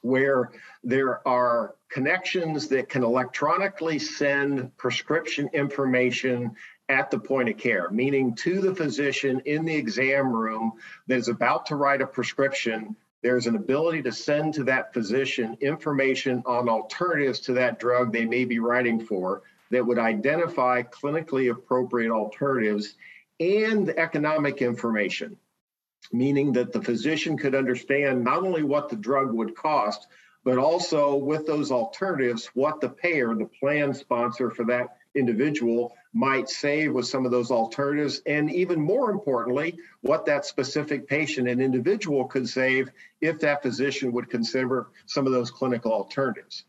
where 0.04 0.52
there 0.84 1.28
are 1.28 1.76
connections 1.92 2.70
that 2.70 2.90
can 2.90 3.04
electronically 3.04 4.00
send 4.00 4.76
prescription 4.78 5.50
information 5.54 6.56
at 6.88 7.12
the 7.12 7.20
point 7.20 7.50
of 7.50 7.58
care, 7.58 7.90
meaning 7.92 8.34
to 8.36 8.62
the 8.62 8.74
physician 8.74 9.42
in 9.46 9.66
the 9.66 9.76
exam 9.76 10.32
room 10.32 10.74
that 11.08 11.18
is 11.18 11.28
about 11.28 11.66
to 11.66 11.76
write 11.76 12.02
a 12.02 12.08
prescription. 12.08 12.96
There's 13.22 13.46
an 13.46 13.56
ability 13.56 14.04
to 14.04 14.12
send 14.12 14.54
to 14.56 14.64
that 14.66 14.94
physician 14.94 15.58
information 15.62 16.44
on 16.46 16.70
alternatives 16.70 17.42
to 17.42 17.54
that 17.54 17.80
drug 17.80 18.12
they 18.12 18.26
may 18.26 18.46
be 18.46 18.60
writing 18.60 19.06
for 19.06 19.44
that 19.70 19.86
would 19.86 20.00
identify 20.00 20.84
clinically 20.84 21.52
appropriate 21.52 22.12
alternatives 22.12 22.96
and 23.40 23.90
economic 23.90 24.62
information, 24.62 25.38
meaning 26.12 26.54
that 26.54 26.72
the 26.72 26.82
physician 26.82 27.38
could 27.38 27.56
understand 27.56 28.24
not 28.24 28.44
only 28.44 28.64
what 28.64 28.90
the 28.90 28.96
drug 28.96 29.32
would 29.32 29.56
cost, 29.56 30.08
but 30.44 30.58
also 30.58 31.16
with 31.16 31.46
those 31.46 31.72
alternatives, 31.72 32.48
what 32.54 32.82
the 32.82 32.90
payer, 32.90 33.34
the 33.36 33.46
plan 33.46 33.94
sponsor 33.94 34.50
for 34.50 34.66
that 34.66 34.98
individual 35.14 35.96
might 36.14 36.50
save 36.50 36.94
with 36.94 37.06
some 37.06 37.26
of 37.26 37.32
those 37.32 37.52
alternatives, 37.52 38.22
and 38.26 38.52
even 38.52 38.80
more 38.80 39.12
importantly, 39.12 39.78
what 40.02 40.26
that 40.26 40.46
specific 40.46 41.08
patient 41.08 41.48
and 41.48 41.62
individual 41.62 42.26
could 42.26 42.48
save 42.48 42.90
if 43.22 43.40
that 43.40 43.62
physician 43.62 44.12
would 44.12 44.30
consider 44.30 44.88
some 45.06 45.26
of 45.26 45.32
those 45.32 45.52
clinical 45.52 45.92
alternatives. 45.92 46.66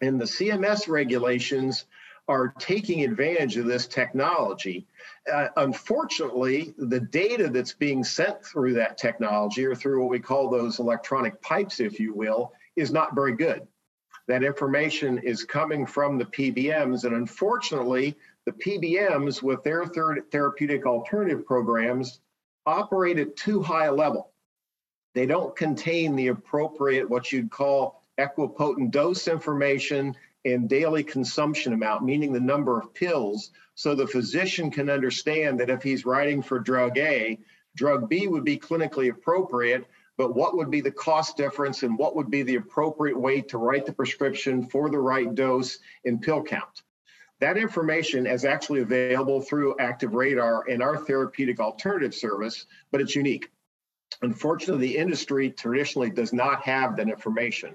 And 0.00 0.20
the 0.20 0.24
CMS 0.24 0.88
regulations 0.88 1.84
are 2.26 2.54
taking 2.58 3.04
advantage 3.04 3.56
of 3.56 3.66
this 3.66 3.86
technology. 3.86 4.86
Uh, 5.30 5.48
unfortunately, 5.56 6.74
the 6.78 7.00
data 7.00 7.48
that's 7.48 7.74
being 7.74 8.02
sent 8.02 8.44
through 8.44 8.74
that 8.74 8.96
technology 8.96 9.64
or 9.66 9.74
through 9.74 10.00
what 10.00 10.10
we 10.10 10.18
call 10.18 10.48
those 10.48 10.78
electronic 10.78 11.40
pipes, 11.42 11.80
if 11.80 12.00
you 12.00 12.14
will, 12.14 12.52
is 12.76 12.92
not 12.92 13.14
very 13.14 13.34
good. 13.36 13.66
That 14.26 14.42
information 14.42 15.18
is 15.18 15.44
coming 15.44 15.86
from 15.86 16.18
the 16.18 16.24
PBMs, 16.24 17.04
and 17.04 17.14
unfortunately, 17.14 18.16
the 18.46 18.52
PBMs 18.52 19.42
with 19.42 19.62
their 19.62 19.84
third 19.86 20.24
therapeutic 20.30 20.86
alternative 20.86 21.44
programs 21.44 22.20
operate 22.66 23.18
at 23.18 23.36
too 23.36 23.62
high 23.62 23.86
a 23.86 23.92
level. 23.92 24.30
They 25.14 25.26
don't 25.26 25.54
contain 25.54 26.16
the 26.16 26.28
appropriate, 26.28 27.08
what 27.08 27.30
you'd 27.30 27.50
call 27.50 28.02
equipotent 28.18 28.90
dose 28.90 29.28
information 29.28 30.16
and 30.44 30.68
daily 30.68 31.02
consumption 31.02 31.72
amount, 31.72 32.04
meaning 32.04 32.32
the 32.32 32.40
number 32.40 32.78
of 32.78 32.94
pills, 32.94 33.50
so 33.74 33.94
the 33.94 34.06
physician 34.06 34.70
can 34.70 34.90
understand 34.90 35.60
that 35.60 35.70
if 35.70 35.82
he's 35.82 36.04
writing 36.04 36.42
for 36.42 36.58
drug 36.58 36.98
A, 36.98 37.38
drug 37.76 38.08
B 38.08 38.26
would 38.28 38.44
be 38.44 38.58
clinically 38.58 39.10
appropriate, 39.10 39.86
but 40.16 40.34
what 40.34 40.56
would 40.56 40.70
be 40.70 40.80
the 40.80 40.90
cost 40.90 41.36
difference 41.36 41.82
and 41.82 41.98
what 41.98 42.14
would 42.14 42.30
be 42.30 42.42
the 42.42 42.56
appropriate 42.56 43.18
way 43.18 43.40
to 43.40 43.58
write 43.58 43.86
the 43.86 43.92
prescription 43.92 44.66
for 44.66 44.90
the 44.90 44.98
right 44.98 45.34
dose 45.34 45.78
and 46.04 46.22
pill 46.22 46.42
count. 46.42 46.82
That 47.40 47.56
information 47.56 48.26
is 48.26 48.44
actually 48.44 48.80
available 48.80 49.40
through 49.40 49.76
Active 49.78 50.14
Radar 50.14 50.68
and 50.68 50.82
our 50.82 50.96
therapeutic 50.96 51.58
alternative 51.58 52.14
service, 52.14 52.66
but 52.92 53.00
it's 53.00 53.16
unique. 53.16 53.50
Unfortunately, 54.22 54.86
the 54.86 54.96
industry 54.96 55.50
traditionally 55.50 56.10
does 56.10 56.32
not 56.32 56.62
have 56.62 56.96
that 56.96 57.08
information. 57.08 57.74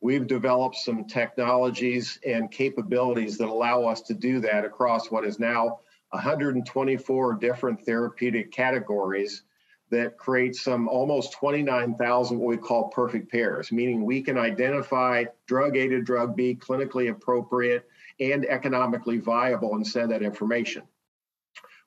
We've 0.00 0.26
developed 0.26 0.76
some 0.76 1.06
technologies 1.06 2.20
and 2.24 2.50
capabilities 2.50 3.38
that 3.38 3.48
allow 3.48 3.84
us 3.84 4.02
to 4.02 4.14
do 4.14 4.40
that 4.40 4.64
across 4.64 5.10
what 5.10 5.24
is 5.24 5.38
now 5.40 5.80
124 6.10 7.34
different 7.34 7.84
therapeutic 7.84 8.52
categories 8.52 9.42
that 9.90 10.18
creates 10.18 10.62
some 10.62 10.88
almost 10.88 11.32
29,000 11.32 12.38
what 12.38 12.48
we 12.48 12.56
call 12.56 12.88
perfect 12.88 13.30
pairs, 13.30 13.72
meaning 13.72 14.04
we 14.04 14.22
can 14.22 14.36
identify 14.36 15.24
drug 15.46 15.76
A 15.76 15.88
to 15.88 16.02
drug 16.02 16.36
B 16.36 16.54
clinically 16.54 17.10
appropriate 17.10 17.88
and 18.20 18.44
economically 18.44 19.18
viable 19.18 19.74
and 19.74 19.86
send 19.86 20.10
that 20.10 20.22
information. 20.22 20.82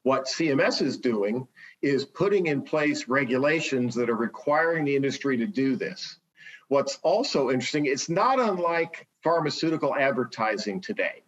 What 0.04 0.26
CMS 0.26 0.82
is 0.82 0.98
doing 0.98 1.48
is 1.82 2.06
putting 2.06 2.48
in 2.48 2.64
place 2.64 3.08
regulations 3.08 3.94
that 3.96 4.10
are 4.10 4.16
requiring 4.16 4.86
the 4.86 4.96
industry 4.96 5.38
to 5.38 5.46
do 5.46 5.76
this. 5.76 6.18
What's 6.70 6.98
also 7.04 7.52
interesting, 7.52 7.86
it's 7.86 8.10
not 8.10 8.40
unlike 8.40 9.08
pharmaceutical 9.22 9.96
advertising 9.96 10.82
today 10.82 11.21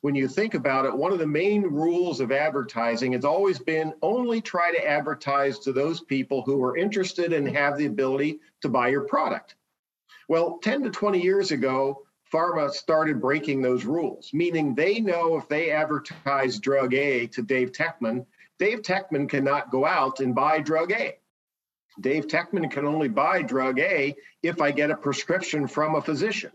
when 0.00 0.14
you 0.14 0.28
think 0.28 0.54
about 0.54 0.84
it, 0.84 0.96
one 0.96 1.12
of 1.12 1.18
the 1.18 1.26
main 1.26 1.62
rules 1.62 2.20
of 2.20 2.30
advertising 2.30 3.12
has 3.12 3.24
always 3.24 3.58
been 3.58 3.92
only 4.00 4.40
try 4.40 4.72
to 4.72 4.86
advertise 4.86 5.58
to 5.60 5.72
those 5.72 6.00
people 6.00 6.42
who 6.42 6.62
are 6.62 6.76
interested 6.76 7.32
and 7.32 7.48
have 7.48 7.76
the 7.76 7.86
ability 7.86 8.38
to 8.60 8.68
buy 8.68 8.88
your 8.88 9.02
product. 9.02 9.56
Well, 10.28 10.58
10 10.62 10.84
to 10.84 10.90
20 10.90 11.20
years 11.20 11.50
ago, 11.50 12.04
pharma 12.32 12.70
started 12.70 13.20
breaking 13.20 13.60
those 13.60 13.84
rules, 13.84 14.30
meaning 14.32 14.74
they 14.74 15.00
know 15.00 15.36
if 15.36 15.48
they 15.48 15.70
advertise 15.70 16.58
drug 16.58 16.94
A 16.94 17.26
to 17.28 17.42
Dave 17.42 17.72
Teckman, 17.72 18.24
Dave 18.58 18.82
Teckman 18.82 19.28
cannot 19.28 19.70
go 19.70 19.86
out 19.86 20.20
and 20.20 20.34
buy 20.34 20.60
drug 20.60 20.92
A. 20.92 21.16
Dave 22.00 22.26
Teckman 22.28 22.70
can 22.70 22.86
only 22.86 23.08
buy 23.08 23.42
drug 23.42 23.78
A 23.80 24.14
if 24.42 24.60
I 24.60 24.70
get 24.70 24.90
a 24.90 24.96
prescription 24.96 25.66
from 25.66 25.94
a 25.94 26.02
physician 26.02 26.52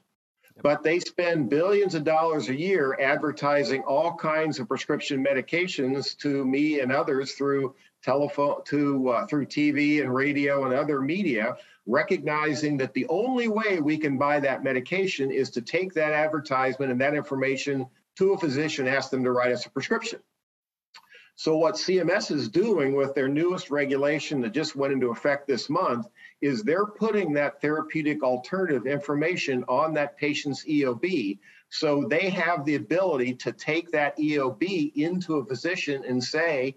but 0.62 0.84
they 0.84 1.00
spend 1.00 1.50
billions 1.50 1.96
of 1.96 2.04
dollars 2.04 2.50
a 2.50 2.56
year 2.56 2.98
advertising 3.00 3.82
all 3.84 4.16
kinds 4.16 4.60
of 4.60 4.68
prescription 4.68 5.24
medications 5.24 6.18
to 6.18 6.46
me 6.46 6.80
and 6.80 6.92
others 6.92 7.34
through 7.34 7.74
telephone 8.04 8.64
to 8.66 9.10
uh, 9.10 9.26
through 9.28 9.46
TV 9.46 10.02
and 10.02 10.14
radio 10.14 10.66
and 10.66 10.74
other 10.74 11.02
media 11.02 11.56
recognizing 11.86 12.78
that 12.78 12.94
the 12.94 13.06
only 13.08 13.48
way 13.48 13.80
we 13.80 13.98
can 13.98 14.18
buy 14.18 14.40
that 14.40 14.64
medication 14.64 15.32
is 15.32 15.50
to 15.50 15.62
take 15.62 15.94
that 15.94 16.14
advertisement 16.14 16.92
and 16.92 17.02
that 17.02 17.14
information 17.14 17.86
to 18.16 18.34
a 18.34 18.38
physician 18.38 18.88
ask 18.88 19.10
them 19.10 19.24
to 19.24 19.32
write 19.32 19.52
us 19.52 19.66
a 19.66 19.70
prescription. 19.70 20.20
So 21.36 21.58
what 21.58 21.76
CMS 21.76 22.32
is 22.32 22.48
doing 22.48 22.96
with 22.96 23.16
their 23.16 23.28
newest 23.28 23.72
regulation 23.72 24.42
that 24.42 24.54
just 24.54 24.76
went 24.76 24.94
into 24.94 25.10
effect 25.10 25.48
this 25.48 25.70
month 25.70 26.08
is 26.44 26.62
they're 26.62 26.86
putting 26.86 27.32
that 27.34 27.62
therapeutic 27.62 28.22
alternative 28.22 28.86
information 28.86 29.64
on 29.70 29.94
that 29.94 30.18
patient's 30.18 30.66
EOB. 30.66 31.40
So 31.70 32.06
they 32.10 32.30
have 32.32 32.66
the 32.66 32.76
ability 32.76 33.36
to 33.36 33.54
take 33.54 33.92
that 33.92 34.18
EOB 34.18 34.94
into 34.94 35.38
a 35.38 35.46
physician 35.46 36.04
and 36.06 36.22
say, 36.22 36.76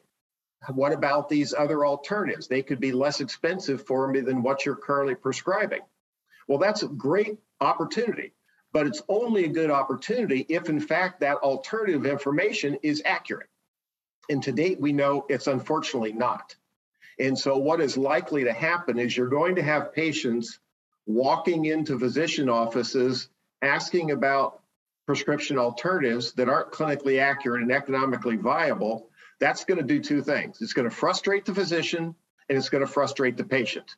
what 0.68 0.92
about 0.92 1.28
these 1.28 1.52
other 1.52 1.84
alternatives? 1.84 2.46
They 2.46 2.62
could 2.62 2.78
be 2.78 2.92
less 2.92 3.20
expensive 3.20 3.84
for 3.84 4.06
me 4.06 4.20
than 4.20 4.40
what 4.40 4.64
you're 4.64 4.76
currently 4.76 5.16
prescribing. 5.16 5.82
Well, 6.46 6.58
that's 6.58 6.84
a 6.84 6.88
great 6.88 7.36
opportunity, 7.60 8.34
but 8.72 8.86
it's 8.86 9.02
only 9.08 9.46
a 9.46 9.48
good 9.48 9.72
opportunity 9.72 10.46
if, 10.48 10.68
in 10.68 10.78
fact, 10.78 11.20
that 11.20 11.38
alternative 11.38 12.06
information 12.06 12.78
is 12.84 13.02
accurate. 13.04 13.50
And 14.30 14.40
to 14.44 14.52
date, 14.52 14.80
we 14.80 14.92
know 14.92 15.26
it's 15.28 15.48
unfortunately 15.48 16.12
not. 16.12 16.54
And 17.18 17.38
so, 17.38 17.56
what 17.56 17.80
is 17.80 17.96
likely 17.96 18.44
to 18.44 18.52
happen 18.52 18.98
is 18.98 19.16
you're 19.16 19.28
going 19.28 19.56
to 19.56 19.62
have 19.62 19.94
patients 19.94 20.58
walking 21.06 21.64
into 21.64 21.98
physician 21.98 22.48
offices 22.48 23.28
asking 23.62 24.10
about 24.10 24.60
prescription 25.06 25.56
alternatives 25.56 26.32
that 26.32 26.48
aren't 26.48 26.72
clinically 26.72 27.20
accurate 27.20 27.62
and 27.62 27.72
economically 27.72 28.36
viable. 28.36 29.08
That's 29.38 29.64
going 29.64 29.78
to 29.78 29.84
do 29.84 30.00
two 30.00 30.22
things 30.22 30.60
it's 30.60 30.72
going 30.72 30.88
to 30.88 30.94
frustrate 30.94 31.44
the 31.44 31.54
physician 31.54 32.14
and 32.48 32.58
it's 32.58 32.68
going 32.68 32.84
to 32.84 32.92
frustrate 32.92 33.36
the 33.36 33.44
patient. 33.44 33.96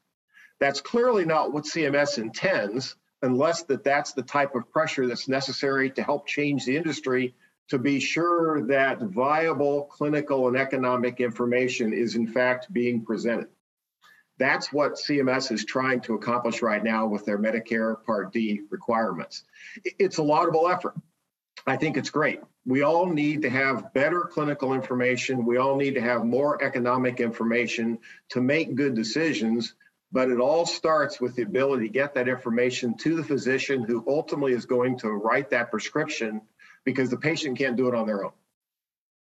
That's 0.61 0.81
clearly 0.81 1.25
not 1.25 1.53
what 1.53 1.65
CMS 1.65 2.19
intends, 2.19 2.97
unless 3.23 3.63
that 3.65 3.85
that's 3.85 4.13
the 4.13 4.23
type 4.23 4.55
of 4.55 4.71
pressure 4.71 5.07
that's 5.07 5.29
necessary 5.29 5.91
to 5.91 6.03
help 6.03 6.27
change 6.27 6.65
the 6.65 6.77
industry 6.77 7.35
to 7.69 7.79
be 7.79 8.01
sure 8.01 8.67
that 8.67 9.01
viable 9.01 9.85
clinical 9.85 10.49
and 10.49 10.57
economic 10.57 11.21
information 11.21 11.93
is 11.93 12.15
in 12.15 12.27
fact 12.27 12.73
being 12.73 13.05
presented. 13.05 13.49
That's 14.39 14.73
what 14.73 14.95
CMS 14.95 15.51
is 15.51 15.65
trying 15.65 16.01
to 16.03 16.15
accomplish 16.15 16.63
right 16.63 16.83
now 16.83 17.07
with 17.07 17.25
their 17.25 17.39
Medicare 17.39 18.03
Part 18.05 18.33
D 18.33 18.63
requirements. 18.71 19.45
It's 19.85 20.19
a 20.19 20.23
laudable 20.23 20.69
effort. 20.69 20.95
I 21.67 21.77
think 21.77 21.97
it's 21.97 22.11
great. 22.11 22.41
We 22.65 22.83
all 22.83 23.07
need 23.07 23.43
to 23.43 23.51
have 23.51 23.93
better 23.93 24.21
clinical 24.21 24.73
information. 24.75 25.45
We 25.45 25.57
all 25.57 25.77
need 25.77 25.95
to 25.95 26.01
have 26.01 26.25
more 26.25 26.63
economic 26.63 27.21
information 27.21 27.99
to 28.31 28.41
make 28.41 28.75
good 28.75 28.95
decisions. 28.95 29.75
But 30.11 30.31
it 30.31 30.39
all 30.39 30.65
starts 30.65 31.21
with 31.21 31.37
the 31.37 31.43
ability 31.43 31.87
to 31.87 31.93
get 31.93 32.15
that 32.15 32.29
information 32.29 32.97
to 32.99 33.17
the 33.17 33.25
physician 33.25 33.83
who 33.83 34.05
ultimately 34.09 34.53
is 34.53 34.65
going 34.65 34.99
to 35.01 35.11
write 35.11 35.51
that 35.51 35.71
prescription 35.71 36.41
because 36.85 37.11
the 37.11 37.17
patient 37.17 37.59
can't 37.59 37.77
do 37.77 37.89
it 37.89 37.95
on 37.95 38.07
their 38.07 38.25
own. 38.25 38.33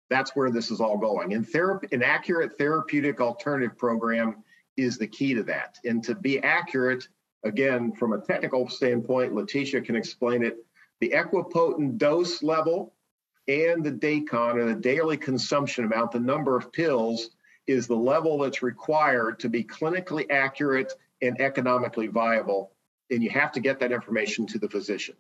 That's 0.10 0.36
where 0.36 0.52
this 0.52 0.72
is 0.72 0.82
all 0.82 0.98
going. 0.98 1.34
And 1.34 1.48
therapy, 1.48 1.88
an 1.92 2.04
accurate 2.04 2.58
therapeutic 2.58 3.22
alternative 3.22 3.78
program 3.78 4.44
is 4.78 4.98
the 4.98 5.08
key 5.08 5.34
to 5.36 5.44
that. 5.44 5.78
And 5.86 6.04
to 6.04 6.16
be 6.16 6.42
accurate, 6.42 7.08
Again, 7.44 7.92
from 7.92 8.14
a 8.14 8.22
technical 8.22 8.70
standpoint, 8.70 9.36
Letitia 9.36 9.82
can 9.82 9.96
explain 9.96 10.44
it. 10.44 10.58
The 11.02 11.14
equipotent 11.14 11.98
dose 11.98 12.42
level 12.42 12.94
and 13.50 13.84
the 13.84 13.92
DACON, 13.92 14.56
or 14.56 14.66
the 14.66 14.80
daily 14.80 15.18
consumption 15.18 15.84
amount, 15.84 16.14
the 16.14 16.20
number 16.20 16.56
of 16.56 16.72
pills, 16.72 17.30
is 17.68 17.88
the 17.88 17.96
level 17.96 18.38
that's 18.38 18.64
required 18.64 19.40
to 19.40 19.50
be 19.50 19.64
clinically 19.64 20.26
accurate 20.32 20.94
and 21.22 21.40
economically 21.42 22.08
viable. 22.08 22.72
And 23.12 23.22
you 23.22 23.30
have 23.32 23.52
to 23.54 23.60
get 23.60 23.80
that 23.80 23.92
information 23.92 24.48
to 24.48 24.60
the 24.60 24.70
physician. 24.70 25.16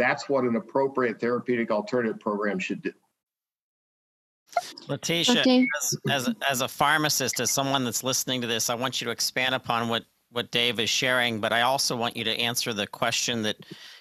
That's 0.00 0.30
what 0.30 0.44
an 0.44 0.56
appropriate 0.56 1.20
therapeutic 1.20 1.70
alternative 1.70 2.18
program 2.18 2.58
should 2.58 2.80
do. 2.80 2.90
Letitia, 4.88 5.40
Okay. 5.40 5.68
as, 5.78 5.96
as, 6.10 6.28
a- 6.28 6.36
as 6.50 6.60
a 6.62 6.68
pharmacist, 6.68 7.38
as 7.38 7.50
someone 7.50 7.84
that's 7.84 8.02
listening 8.02 8.40
to 8.40 8.46
this, 8.46 8.70
I 8.70 8.74
want 8.74 9.00
you 9.00 9.04
to 9.04 9.10
expand 9.10 9.54
upon 9.54 9.90
what, 9.90 10.04
what 10.32 10.50
Dave 10.50 10.80
is 10.80 10.88
sharing, 10.88 11.38
but 11.38 11.52
I 11.52 11.60
also 11.62 11.94
want 11.94 12.16
you 12.16 12.24
to 12.24 12.30
answer 12.32 12.72
the 12.72 12.86
question 12.86 13.42
that 13.42 13.56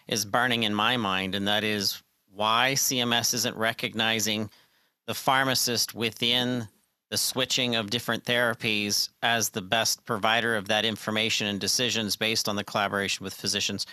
is 0.07 0.23
burning 0.23 0.63
in 0.63 0.73
my 0.73 0.95
mind, 0.95 1.35
and 1.35 1.45
that 1.49 1.65
is 1.65 2.01
why 2.33 2.71
CMS 2.75 3.33
isn't 3.33 3.57
recognizing 3.57 4.49
the 5.05 5.13
pharmacist 5.13 5.93
within 5.93 6.65
the 7.11 7.17
switching 7.17 7.75
of 7.75 7.89
different 7.89 8.23
therapies 8.23 9.09
as 9.21 9.49
the 9.49 9.61
best 9.61 10.05
provider 10.05 10.55
of 10.55 10.67
that 10.69 10.85
information 10.85 11.47
and 11.47 11.59
decisions 11.59 12.15
based 12.15 12.47
on 12.47 12.55
the 12.55 12.63
collaboration 12.63 13.23
with 13.23 13.33
physicians 13.33 13.85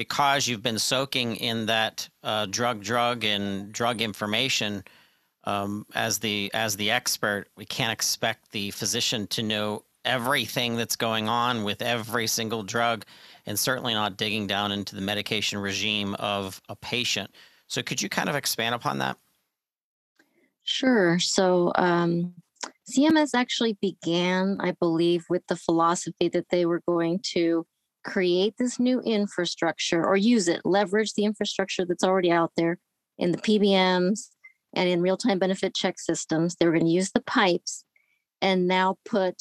because 0.00 0.48
you've 0.48 0.62
been 0.62 0.78
soaking 0.78 1.36
in 1.36 1.66
that 1.66 2.08
uh, 2.22 2.46
drug 2.46 2.82
drug 2.82 3.22
and 3.22 3.70
drug 3.70 4.00
information 4.00 4.82
um, 5.44 5.84
as 5.94 6.18
the 6.18 6.50
as 6.54 6.74
the 6.76 6.90
expert 6.90 7.48
we 7.54 7.66
can't 7.66 7.92
expect 7.92 8.50
the 8.52 8.70
physician 8.70 9.26
to 9.26 9.42
know 9.42 9.84
everything 10.06 10.74
that's 10.74 10.96
going 10.96 11.28
on 11.28 11.64
with 11.64 11.82
every 11.82 12.26
single 12.26 12.62
drug 12.62 13.04
and 13.44 13.58
certainly 13.58 13.92
not 13.92 14.16
digging 14.16 14.46
down 14.46 14.72
into 14.72 14.94
the 14.94 15.02
medication 15.02 15.58
regime 15.58 16.14
of 16.14 16.62
a 16.70 16.76
patient 16.76 17.30
so 17.66 17.82
could 17.82 18.00
you 18.00 18.08
kind 18.08 18.30
of 18.30 18.34
expand 18.34 18.74
upon 18.74 18.96
that 18.96 19.18
Sure. 20.62 21.18
So 21.18 21.72
um, 21.74 22.34
CMS 22.88 23.30
actually 23.34 23.76
began, 23.80 24.58
I 24.60 24.70
believe, 24.72 25.24
with 25.28 25.44
the 25.48 25.56
philosophy 25.56 26.28
that 26.28 26.50
they 26.50 26.64
were 26.64 26.80
going 26.86 27.18
to 27.32 27.66
create 28.04 28.54
this 28.58 28.78
new 28.78 29.00
infrastructure 29.00 30.04
or 30.04 30.16
use 30.16 30.48
it, 30.48 30.60
leverage 30.64 31.14
the 31.14 31.24
infrastructure 31.24 31.84
that's 31.84 32.04
already 32.04 32.30
out 32.30 32.52
there 32.56 32.78
in 33.18 33.32
the 33.32 33.38
PBMs 33.38 34.28
and 34.74 34.88
in 34.88 35.02
real 35.02 35.16
time 35.16 35.38
benefit 35.38 35.74
check 35.74 35.98
systems. 35.98 36.56
They 36.56 36.66
were 36.66 36.72
going 36.72 36.86
to 36.86 36.90
use 36.90 37.12
the 37.12 37.22
pipes 37.22 37.84
and 38.40 38.66
now 38.66 38.96
put, 39.04 39.36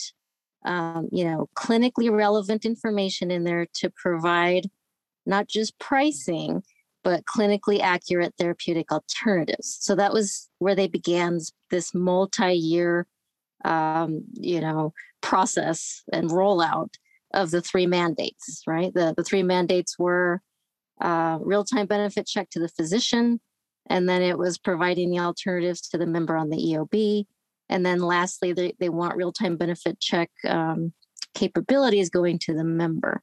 um, 0.65 1.07
you 1.11 1.23
know, 1.23 1.49
clinically 1.55 2.11
relevant 2.11 2.65
information 2.65 3.31
in 3.31 3.43
there 3.43 3.67
to 3.75 3.89
provide 3.89 4.69
not 5.25 5.47
just 5.47 5.77
pricing, 5.79 6.63
but 7.03 7.25
clinically 7.25 7.79
accurate 7.79 8.33
therapeutic 8.37 8.91
alternatives. 8.91 9.77
So 9.79 9.95
that 9.95 10.11
was 10.11 10.49
where 10.59 10.75
they 10.75 10.87
began 10.87 11.39
this 11.71 11.93
multi-year, 11.93 13.07
um, 13.63 14.23
you 14.33 14.59
know, 14.59 14.93
process 15.21 16.03
and 16.11 16.29
rollout 16.29 16.95
of 17.33 17.51
the 17.51 17.61
three 17.61 17.85
mandates. 17.85 18.63
Right, 18.67 18.93
the 18.93 19.13
the 19.15 19.23
three 19.23 19.43
mandates 19.43 19.97
were 19.97 20.41
uh, 21.01 21.39
real-time 21.41 21.85
benefit 21.85 22.27
check 22.27 22.49
to 22.51 22.59
the 22.59 22.69
physician, 22.69 23.39
and 23.89 24.07
then 24.07 24.21
it 24.21 24.37
was 24.37 24.57
providing 24.57 25.11
the 25.11 25.19
alternatives 25.19 25.81
to 25.89 25.97
the 25.97 26.07
member 26.07 26.35
on 26.35 26.49
the 26.49 26.57
EOB, 26.57 27.25
and 27.69 27.85
then 27.85 27.99
lastly, 27.99 28.53
they 28.53 28.73
they 28.79 28.89
want 28.89 29.15
real-time 29.15 29.57
benefit 29.57 29.99
check 29.99 30.29
um, 30.47 30.93
capabilities 31.33 32.09
going 32.09 32.39
to 32.39 32.53
the 32.53 32.63
member 32.63 33.21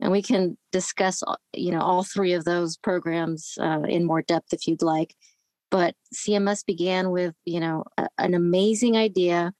and 0.00 0.12
we 0.12 0.22
can 0.22 0.56
discuss 0.72 1.22
uh, 1.22 1.36
you 1.54 1.70
know 1.70 1.80
all 1.80 2.04
three 2.04 2.32
of 2.32 2.44
those 2.44 2.76
programs 2.76 3.54
uh, 3.60 3.82
in 3.88 4.04
more 4.04 4.22
depth 4.22 4.52
if 4.52 4.66
you'd 4.66 4.82
like 4.82 5.14
but 5.70 5.94
cms 6.14 6.64
began 6.64 7.10
with 7.10 7.34
you 7.44 7.60
know 7.60 7.84
a, 7.98 8.08
an 8.18 8.34
amazing 8.34 8.96
idea 8.96 9.52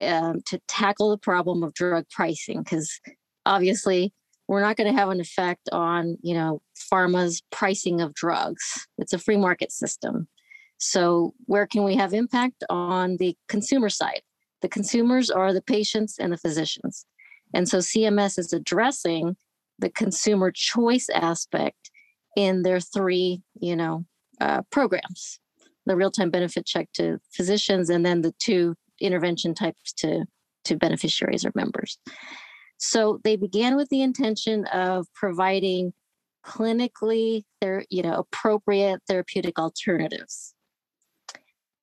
um, 0.00 0.40
to 0.46 0.60
tackle 0.68 1.10
the 1.10 1.18
problem 1.18 1.62
of 1.62 1.74
drug 1.74 2.04
pricing 2.10 2.62
because 2.62 3.00
obviously 3.46 4.12
we're 4.48 4.60
not 4.60 4.76
going 4.76 4.92
to 4.92 4.98
have 4.98 5.08
an 5.08 5.20
effect 5.20 5.68
on 5.72 6.16
you 6.22 6.34
know 6.34 6.60
pharma's 6.92 7.42
pricing 7.50 8.00
of 8.00 8.14
drugs. 8.14 8.86
It's 8.98 9.12
a 9.12 9.18
free 9.18 9.36
market 9.36 9.72
system. 9.72 10.28
So 10.78 11.34
where 11.46 11.66
can 11.66 11.84
we 11.84 11.94
have 11.96 12.12
impact? 12.12 12.64
On 12.68 13.16
the 13.16 13.36
consumer 13.48 13.88
side. 13.88 14.22
The 14.60 14.68
consumers 14.68 15.30
are 15.30 15.52
the 15.52 15.62
patients 15.62 16.18
and 16.18 16.32
the 16.32 16.38
physicians. 16.38 17.06
And 17.52 17.68
so 17.68 17.78
cms 17.78 18.38
is 18.38 18.52
addressing 18.52 19.36
the 19.78 19.90
consumer 19.90 20.50
choice 20.50 21.08
aspect 21.10 21.90
in 22.36 22.62
their 22.62 22.80
three, 22.80 23.42
you 23.60 23.76
know, 23.76 24.04
uh, 24.40 24.62
programs: 24.70 25.38
the 25.86 25.96
real-time 25.96 26.30
benefit 26.30 26.66
check 26.66 26.88
to 26.94 27.18
physicians, 27.32 27.90
and 27.90 28.04
then 28.04 28.22
the 28.22 28.34
two 28.38 28.74
intervention 29.04 29.54
types 29.54 29.92
to 29.94 30.24
to 30.64 30.76
beneficiaries 30.76 31.44
or 31.44 31.52
members. 31.54 31.98
So 32.78 33.20
they 33.22 33.36
began 33.36 33.76
with 33.76 33.88
the 33.90 34.02
intention 34.02 34.64
of 34.66 35.06
providing 35.14 35.92
clinically, 36.44 37.44
ther- 37.60 37.84
you 37.90 38.02
know, 38.02 38.14
appropriate 38.14 39.00
therapeutic 39.08 39.58
alternatives. 39.58 40.54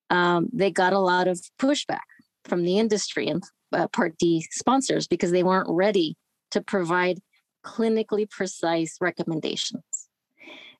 Um, 0.09 0.49
they 0.51 0.71
got 0.71 0.93
a 0.93 0.99
lot 0.99 1.27
of 1.27 1.39
pushback 1.59 2.09
from 2.45 2.63
the 2.63 2.77
industry 2.77 3.27
and 3.27 3.43
uh, 3.71 3.87
Part 3.87 4.17
D 4.17 4.45
sponsors 4.51 5.07
because 5.07 5.31
they 5.31 5.43
weren't 5.43 5.69
ready 5.69 6.17
to 6.51 6.61
provide 6.61 7.19
clinically 7.65 8.29
precise 8.29 8.97
recommendations. 8.99 10.09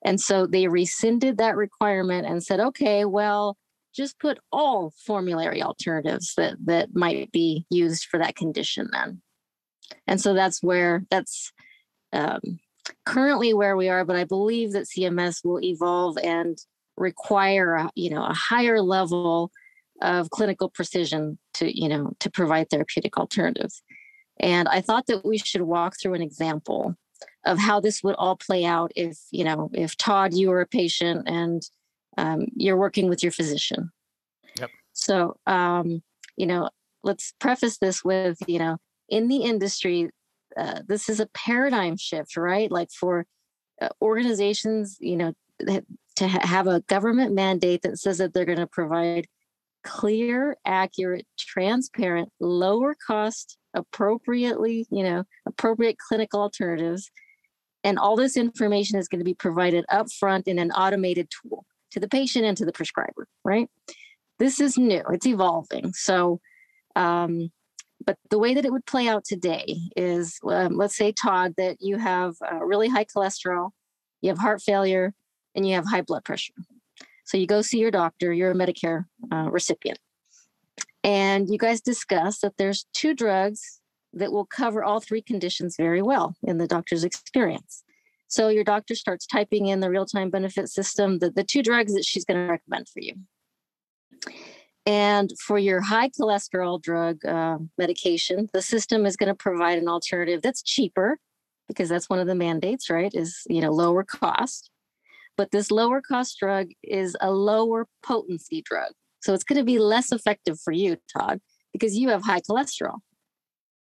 And 0.04 0.20
so 0.20 0.48
they 0.48 0.68
rescinded 0.68 1.38
that 1.38 1.56
requirement 1.56 2.28
and 2.28 2.44
said, 2.44 2.60
okay, 2.60 3.06
well, 3.06 3.58
just 3.94 4.20
put 4.20 4.40
all 4.52 4.94
formulary 5.06 5.62
alternatives 5.62 6.34
that 6.38 6.56
that 6.66 6.96
might 6.96 7.32
be 7.32 7.66
used 7.70 8.06
for 8.06 8.18
that 8.18 8.36
condition 8.36 8.90
then. 8.92 9.22
And 10.08 10.22
so 10.22 10.34
that's 10.34 10.64
where 10.64 11.04
that's 11.10 11.52
um, 12.14 12.60
currently 13.06 13.54
where 13.54 13.76
we 13.76 13.90
are, 13.90 14.06
but 14.06 14.16
I 14.16 14.24
believe 14.24 14.74
that 14.74 14.88
CMS 14.88 15.44
will 15.44 15.62
evolve 15.62 16.18
and 16.24 16.58
require 16.98 17.76
a, 17.76 17.92
you 17.96 18.10
know 18.10 18.24
a 18.24 18.34
higher 18.34 18.82
level 18.82 19.52
of 20.02 20.30
clinical 20.30 20.70
precision 20.70 21.38
to 21.54 21.80
you 21.80 21.90
know 21.90 22.14
to 22.20 22.30
provide 22.30 22.70
therapeutic 22.70 23.18
alternatives. 23.18 23.82
And 24.40 24.68
I 24.68 24.82
thought 24.82 25.08
that 25.08 25.24
we 25.24 25.38
should 25.38 25.62
walk 25.62 25.96
through 26.02 26.16
an 26.16 26.22
example 26.22 26.96
of 27.46 27.60
how 27.60 27.80
this 27.80 28.04
would 28.04 28.16
all 28.16 28.36
play 28.36 28.66
out 28.66 28.92
if, 28.96 29.18
you 29.32 29.44
know, 29.44 29.70
if 29.74 29.98
Todd, 29.98 30.34
you 30.34 30.50
were 30.50 30.62
a 30.62 30.68
patient 30.68 31.28
and 31.28 31.62
um, 32.18 32.48
you're 32.56 32.78
working 32.78 33.10
with 33.10 33.24
your 33.24 33.32
physician. 33.32 33.92
Yep. 34.60 34.70
So, 34.94 35.38
um, 35.48 36.04
you 36.36 36.46
know, 36.46 36.70
let's 37.04 37.34
preface 37.40 37.78
this 37.78 38.04
with, 38.04 38.38
you 38.48 38.60
know, 38.60 38.78
in 39.10 39.28
the 39.28 39.44
industry, 39.44 40.10
uh, 40.58 40.82
this 40.88 41.10
is 41.10 41.20
a 41.20 41.28
paradigm 41.28 41.98
shift, 41.98 42.38
right? 42.38 42.72
Like 42.72 42.90
for 42.92 43.26
uh, 43.82 43.90
organizations, 44.02 44.98
you 45.00 45.18
know, 45.18 45.34
to 46.16 46.28
ha- 46.28 46.46
have 46.46 46.68
a 46.68 46.82
government 46.82 47.34
mandate 47.34 47.82
that 47.84 48.00
says 48.00 48.18
that 48.18 48.34
they're 48.34 48.46
going 48.46 48.58
to 48.58 48.68
provide 48.68 49.28
clear, 49.84 50.58
accurate, 50.66 51.26
transparent, 51.40 52.30
lower 52.40 52.96
cost, 53.06 53.58
appropriately, 53.74 54.86
you 54.92 55.04
know, 55.04 55.24
appropriate 55.46 55.98
clinical 55.98 56.42
alternatives. 56.42 57.10
And 57.84 57.98
all 57.98 58.16
this 58.16 58.38
information 58.38 59.00
is 59.00 59.08
going 59.08 59.20
to 59.20 59.26
be 59.26 59.34
provided 59.34 59.86
upfront 59.92 60.48
in 60.48 60.60
an 60.60 60.72
automated 60.72 61.30
tool 61.32 61.66
to 61.92 62.00
the 62.00 62.08
patient 62.08 62.46
and 62.46 62.58
to 62.58 62.66
the 62.66 62.72
prescriber, 62.72 63.28
right? 63.44 63.70
This 64.40 64.60
is 64.60 64.78
new, 64.78 65.04
it's 65.12 65.28
evolving. 65.28 65.94
So, 65.94 66.40
um, 66.96 67.52
but 68.04 68.18
the 68.32 68.40
way 68.40 68.54
that 68.56 68.66
it 68.66 68.72
would 68.72 68.86
play 68.86 69.08
out 69.08 69.24
today 69.24 69.78
is 69.96 70.40
um, 70.48 70.76
let's 70.76 70.98
say, 70.98 71.12
Todd, 71.12 71.54
that 71.58 71.78
you 71.80 71.98
have 71.98 72.36
uh, 72.52 72.64
really 72.64 72.90
high 72.90 73.06
cholesterol, 73.06 73.72
you 74.22 74.30
have 74.30 74.40
heart 74.40 74.62
failure, 74.62 75.14
and 75.54 75.68
you 75.68 75.76
have 75.76 75.86
high 75.86 76.02
blood 76.02 76.24
pressure. 76.26 76.54
So 77.26 77.38
you 77.38 77.48
go 77.48 77.62
see 77.62 77.80
your 77.80 77.92
doctor, 77.92 78.34
you're 78.34 78.52
a 78.52 78.56
Medicare 78.56 79.06
uh, 79.32 79.50
recipient. 79.52 80.00
And 81.04 81.50
you 81.50 81.58
guys 81.58 81.82
discuss 81.82 82.40
that 82.40 82.58
there's 82.58 82.86
two 82.94 83.14
drugs 83.14 83.82
that 84.14 84.32
will 84.32 84.46
cover 84.46 84.84
all 84.84 85.00
three 85.00 85.22
conditions 85.22 85.76
very 85.78 86.02
well 86.02 86.36
in 86.44 86.58
the 86.58 86.68
doctor's 86.68 87.04
experience. 87.04 87.84
So 88.32 88.48
your 88.48 88.64
doctor 88.64 88.96
starts 88.96 89.28
typing 89.28 89.68
in 89.68 89.82
the 89.82 89.90
real-time 89.90 90.30
benefit 90.30 90.70
system, 90.70 91.20
the, 91.20 91.30
the 91.30 91.44
two 91.44 91.62
drugs 91.62 91.94
that 91.96 92.06
she's 92.06 92.24
going 92.24 92.48
to 92.48 92.50
recommend 92.50 92.88
for 92.88 93.02
you. 93.02 93.16
And 94.86 95.30
for 95.46 95.60
your 95.60 95.82
high 95.82 96.10
cholesterol 96.10 96.82
drug 96.82 97.26
uh, 97.26 97.58
medication, 97.78 98.48
the 98.54 98.62
system 98.62 99.06
is 99.06 99.18
going 99.18 99.28
to 99.28 99.36
provide 99.36 99.80
an 99.80 99.90
alternative 99.90 100.42
that's 100.42 100.64
cheaper 100.64 101.20
because 101.68 101.90
that's 101.90 102.10
one 102.10 102.20
of 102.20 102.28
the 102.28 102.34
mandates, 102.34 102.90
right? 102.90 103.14
Is 103.14 103.42
you 103.50 103.60
know 103.60 103.72
lower 103.72 104.06
cost. 104.06 104.72
But 105.36 105.52
this 105.52 105.70
lower 105.70 106.02
cost 106.02 106.40
drug 106.40 106.68
is 106.84 107.18
a 107.20 107.32
lower 107.32 107.86
potency 108.02 108.62
drug. 108.62 108.94
So 109.22 109.34
it's 109.34 109.44
going 109.44 109.60
to 109.60 109.66
be 109.66 109.78
less 109.78 110.14
effective 110.14 110.58
for 110.60 110.72
you, 110.72 110.98
Todd, 111.18 111.42
because 111.74 111.98
you 111.98 112.10
have 112.10 112.24
high 112.24 112.42
cholesterol. 112.42 113.00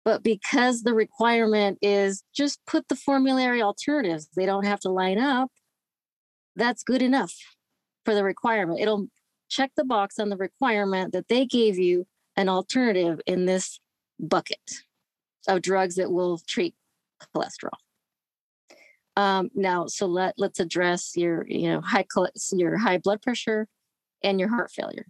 But 0.03 0.23
because 0.23 0.81
the 0.81 0.95
requirement 0.95 1.77
is 1.81 2.23
just 2.33 2.59
put 2.65 2.87
the 2.87 2.95
formulary 2.95 3.61
alternatives, 3.61 4.27
they 4.35 4.45
don't 4.45 4.65
have 4.65 4.79
to 4.81 4.89
line 4.89 5.19
up, 5.19 5.51
that's 6.55 6.83
good 6.83 7.01
enough 7.01 7.33
for 8.03 8.15
the 8.15 8.23
requirement. 8.23 8.79
It'll 8.79 9.07
check 9.49 9.71
the 9.75 9.85
box 9.85 10.17
on 10.17 10.29
the 10.29 10.37
requirement 10.37 11.13
that 11.13 11.27
they 11.27 11.45
gave 11.45 11.77
you 11.77 12.07
an 12.35 12.49
alternative 12.49 13.19
in 13.27 13.45
this 13.45 13.79
bucket 14.19 14.71
of 15.47 15.61
drugs 15.61 15.95
that 15.95 16.11
will 16.11 16.39
treat 16.47 16.73
cholesterol. 17.35 17.77
Um, 19.17 19.49
now, 19.53 19.87
so 19.87 20.05
let 20.05 20.35
let's 20.37 20.59
address 20.59 21.11
your 21.15 21.45
you 21.47 21.69
know 21.69 21.81
high 21.81 22.05
your 22.53 22.77
high 22.77 22.97
blood 22.97 23.21
pressure 23.21 23.67
and 24.23 24.39
your 24.39 24.49
heart 24.49 24.71
failure. 24.71 25.05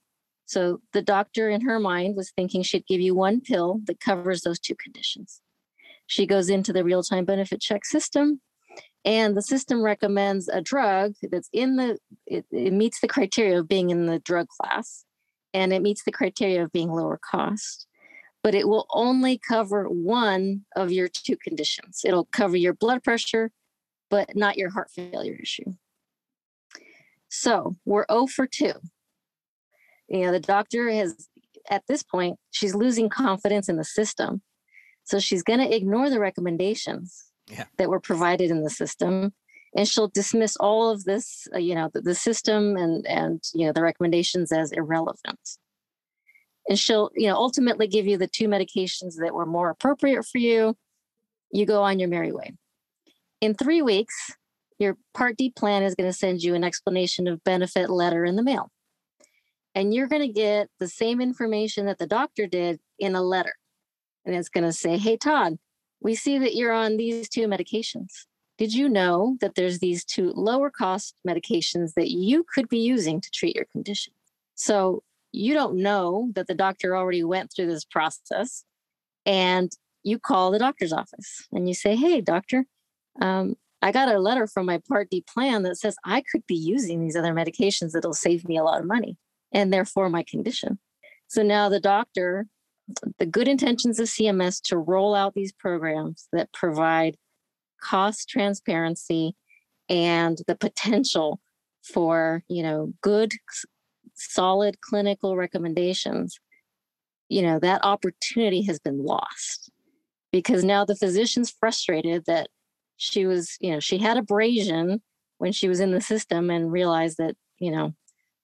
So 0.52 0.82
the 0.92 1.02
doctor 1.02 1.50
in 1.50 1.62
her 1.62 1.80
mind 1.80 2.18
was 2.18 2.32
thinking 2.32 2.62
she'd 2.62 2.86
give 2.86 3.00
you 3.00 3.16
one 3.16 3.40
pill 3.40 3.80
that 3.86 4.02
covers 4.02 4.42
those 4.42 4.60
two 4.60 4.76
conditions. 4.76 5.40
She 6.08 6.26
goes 6.26 6.50
into 6.50 6.74
the 6.74 6.84
real 6.84 7.04
time 7.04 7.24
benefit 7.24 7.62
check 7.62 7.86
system, 7.86 8.42
and 9.06 9.38
the 9.38 9.42
system 9.42 9.82
recommends 9.82 10.50
a 10.50 10.60
drug 10.60 11.14
that's 11.32 11.48
in 11.54 11.78
the 11.78 11.98
it, 12.28 12.46
it 12.52 12.74
meets 12.74 13.00
the 13.00 13.08
criteria 13.08 13.60
of 13.60 13.70
being 13.70 13.92
in 13.92 14.08
the 14.08 14.20
drug 14.20 14.48
class, 14.50 15.06
and 15.54 15.72
it 15.72 15.82
meets 15.82 16.04
the 16.04 16.12
criteria 16.12 16.62
of 16.66 16.74
being 16.74 16.92
lower 16.92 17.18
cost 17.24 17.88
but 18.44 18.56
it 18.56 18.68
will 18.68 18.88
only 18.90 19.38
cover 19.38 19.86
one 19.86 20.66
of 20.76 20.92
your 20.92 21.08
two 21.08 21.38
conditions. 21.38 22.02
It'll 22.04 22.26
cover 22.26 22.58
your 22.58 22.74
blood 22.74 23.04
pressure, 23.04 23.52
but 24.10 24.36
not 24.36 24.58
your 24.58 24.72
heart 24.72 24.90
failure 24.90 25.38
issue. 25.40 25.76
So 27.30 27.76
we're 27.86 28.08
0 28.12 28.26
for 28.26 28.48
2. 28.48 28.74
You 30.12 30.26
know, 30.26 30.32
the 30.32 30.40
doctor 30.40 30.90
has, 30.90 31.28
at 31.70 31.84
this 31.88 32.04
point, 32.04 32.38
she's 32.52 32.76
losing 32.76 33.10
confidence 33.10 33.70
in 33.70 33.78
the 33.78 33.84
system. 33.84 34.42
So 35.04 35.20
she's 35.20 35.44
going 35.44 35.60
to 35.60 35.76
ignore 35.76 36.10
the 36.10 36.20
recommendations 36.20 37.32
yeah. 37.50 37.66
that 37.78 37.90
were 37.90 38.00
provided 38.00 38.52
in 38.52 38.64
the 38.64 38.70
system. 38.70 39.34
And 39.76 39.88
she'll 39.88 40.10
dismiss 40.10 40.58
all 40.58 40.90
of 40.90 41.06
this, 41.06 41.48
uh, 41.56 41.58
you 41.58 41.76
know, 41.76 41.90
the, 41.94 42.02
the 42.02 42.16
system 42.16 42.76
and 42.76 43.08
and 43.08 43.42
you 43.54 43.66
know 43.66 43.72
the 43.72 43.82
recommendations 43.82 44.52
as 44.52 44.74
irrelevant 44.74 45.40
and 46.68 46.80
she'll 46.80 47.10
you 47.16 47.28
know 47.28 47.36
ultimately 47.36 47.88
give 47.88 48.08
you 48.08 48.18
the 48.18 48.28
two 48.28 48.48
medications 48.48 49.16
that 49.18 49.34
were 49.34 49.46
more 49.46 49.70
appropriate 49.70 50.26
for 50.26 50.38
you 50.38 50.76
you 51.52 51.66
go 51.66 51.84
on 51.84 52.00
your 52.00 52.10
merry 52.10 52.32
way 52.32 52.54
in 53.40 53.54
three 53.54 53.82
weeks 53.82 54.32
your 54.80 54.98
part 55.14 55.38
d 55.38 55.52
plan 55.56 55.84
is 55.84 55.96
going 55.96 56.10
to 56.10 56.18
send 56.18 56.42
you 56.42 56.56
an 56.56 56.64
explanation 56.64 57.28
of 57.28 57.44
benefit 57.44 57.90
letter 57.90 58.26
in 58.26 58.36
the 58.36 58.44
mail 58.44 58.70
and 59.74 59.94
you're 59.94 60.08
going 60.08 60.22
to 60.22 60.28
get 60.28 60.70
the 60.80 60.88
same 60.88 61.22
information 61.22 61.86
that 61.86 61.98
the 61.98 62.08
doctor 62.08 62.48
did 62.48 62.80
in 63.00 63.16
a 63.16 63.22
letter. 63.22 63.54
And 64.26 64.36
it's 64.36 64.50
going 64.50 64.66
to 64.66 64.74
say 64.74 64.98
hey 64.98 65.18
todd 65.18 65.58
we 66.02 66.16
see 66.16 66.40
that 66.40 66.56
you're 66.56 66.74
on 66.74 66.98
these 66.98 67.30
two 67.30 67.48
medications. 67.48 68.26
Did 68.58 68.74
you 68.74 68.90
know 68.90 69.38
that 69.40 69.56
there's 69.56 69.80
these 69.80 70.04
two 70.04 70.34
lower 70.36 70.70
cost 70.70 71.16
medications 71.28 71.94
that 71.96 72.10
you 72.10 72.44
could 72.54 72.68
be 72.68 72.80
using 72.80 73.22
to 73.22 73.30
treat 73.32 73.56
your 73.56 73.66
condition? 73.66 74.14
So 74.56 75.04
you 75.32 75.54
don't 75.54 75.78
know 75.78 76.30
that 76.36 76.48
the 76.48 76.56
doctor 76.56 76.96
already 76.96 77.24
went 77.24 77.52
through 77.54 77.68
this 77.68 77.86
process 77.86 78.66
and 79.26 79.72
you 80.04 80.20
call 80.20 80.52
the 80.52 80.60
doctor's 80.60 80.92
office 80.92 81.48
and 81.52 81.68
you 81.68 81.74
say 81.74 81.96
hey 81.96 82.20
doctor 82.22 82.66
um, 83.22 83.56
i 83.82 83.92
got 83.92 84.14
a 84.14 84.20
letter 84.20 84.48
from 84.48 84.66
my 84.66 84.80
part 84.90 85.10
d 85.10 85.24
plan 85.32 85.62
that 85.62 85.78
says 85.78 85.96
i 86.06 86.24
could 86.32 86.46
be 86.48 86.56
using 86.56 87.00
these 87.00 87.16
other 87.16 87.34
medications 87.34 87.92
that'll 87.92 88.14
save 88.14 88.48
me 88.48 88.58
a 88.58 88.64
lot 88.64 88.80
of 88.80 88.88
money 88.88 89.16
and 89.54 89.72
therefore 89.72 90.10
my 90.10 90.24
condition. 90.24 90.80
So 91.28 91.44
now 91.44 91.70
the 91.70 91.80
doctor 91.80 92.48
the 93.20 93.26
good 93.26 93.48
intentions 93.48 94.00
of 94.00 94.08
cms 94.08 94.62
to 94.62 94.78
roll 94.78 95.16
out 95.16 95.34
these 95.34 95.54
programs 95.54 96.28
that 96.34 96.52
provide 96.52 97.16
cost 97.82 98.28
transparency 98.28 99.34
and 99.88 100.40
the 100.46 100.56
potential 100.56 101.40
for 101.84 102.44
you 102.50 102.62
know 102.62 102.92
good 103.02 103.32
solid 104.22 104.80
clinical 104.82 105.36
recommendations, 105.36 106.40
you 107.30 107.42
know, 107.42 107.60
that 107.60 107.84
opportunity 107.84 108.62
has 108.64 108.80
been 108.80 109.04
lost. 109.04 109.72
Because 110.32 110.64
now 110.64 110.86
the 110.86 110.96
physician's 110.96 111.52
frustrated 111.52 112.24
that 112.26 112.48
she 112.96 113.26
was, 113.26 113.58
you 113.60 113.72
know, 113.72 113.80
she 113.80 113.98
had 113.98 114.18
abrasion 114.18 115.02
when 115.40 115.52
she 115.52 115.68
was 115.68 115.80
in 115.80 115.92
the 115.92 116.00
system 116.00 116.50
and 116.50 116.72
realized 116.72 117.18
that, 117.18 117.36
you 117.60 117.72
know, 117.72 117.94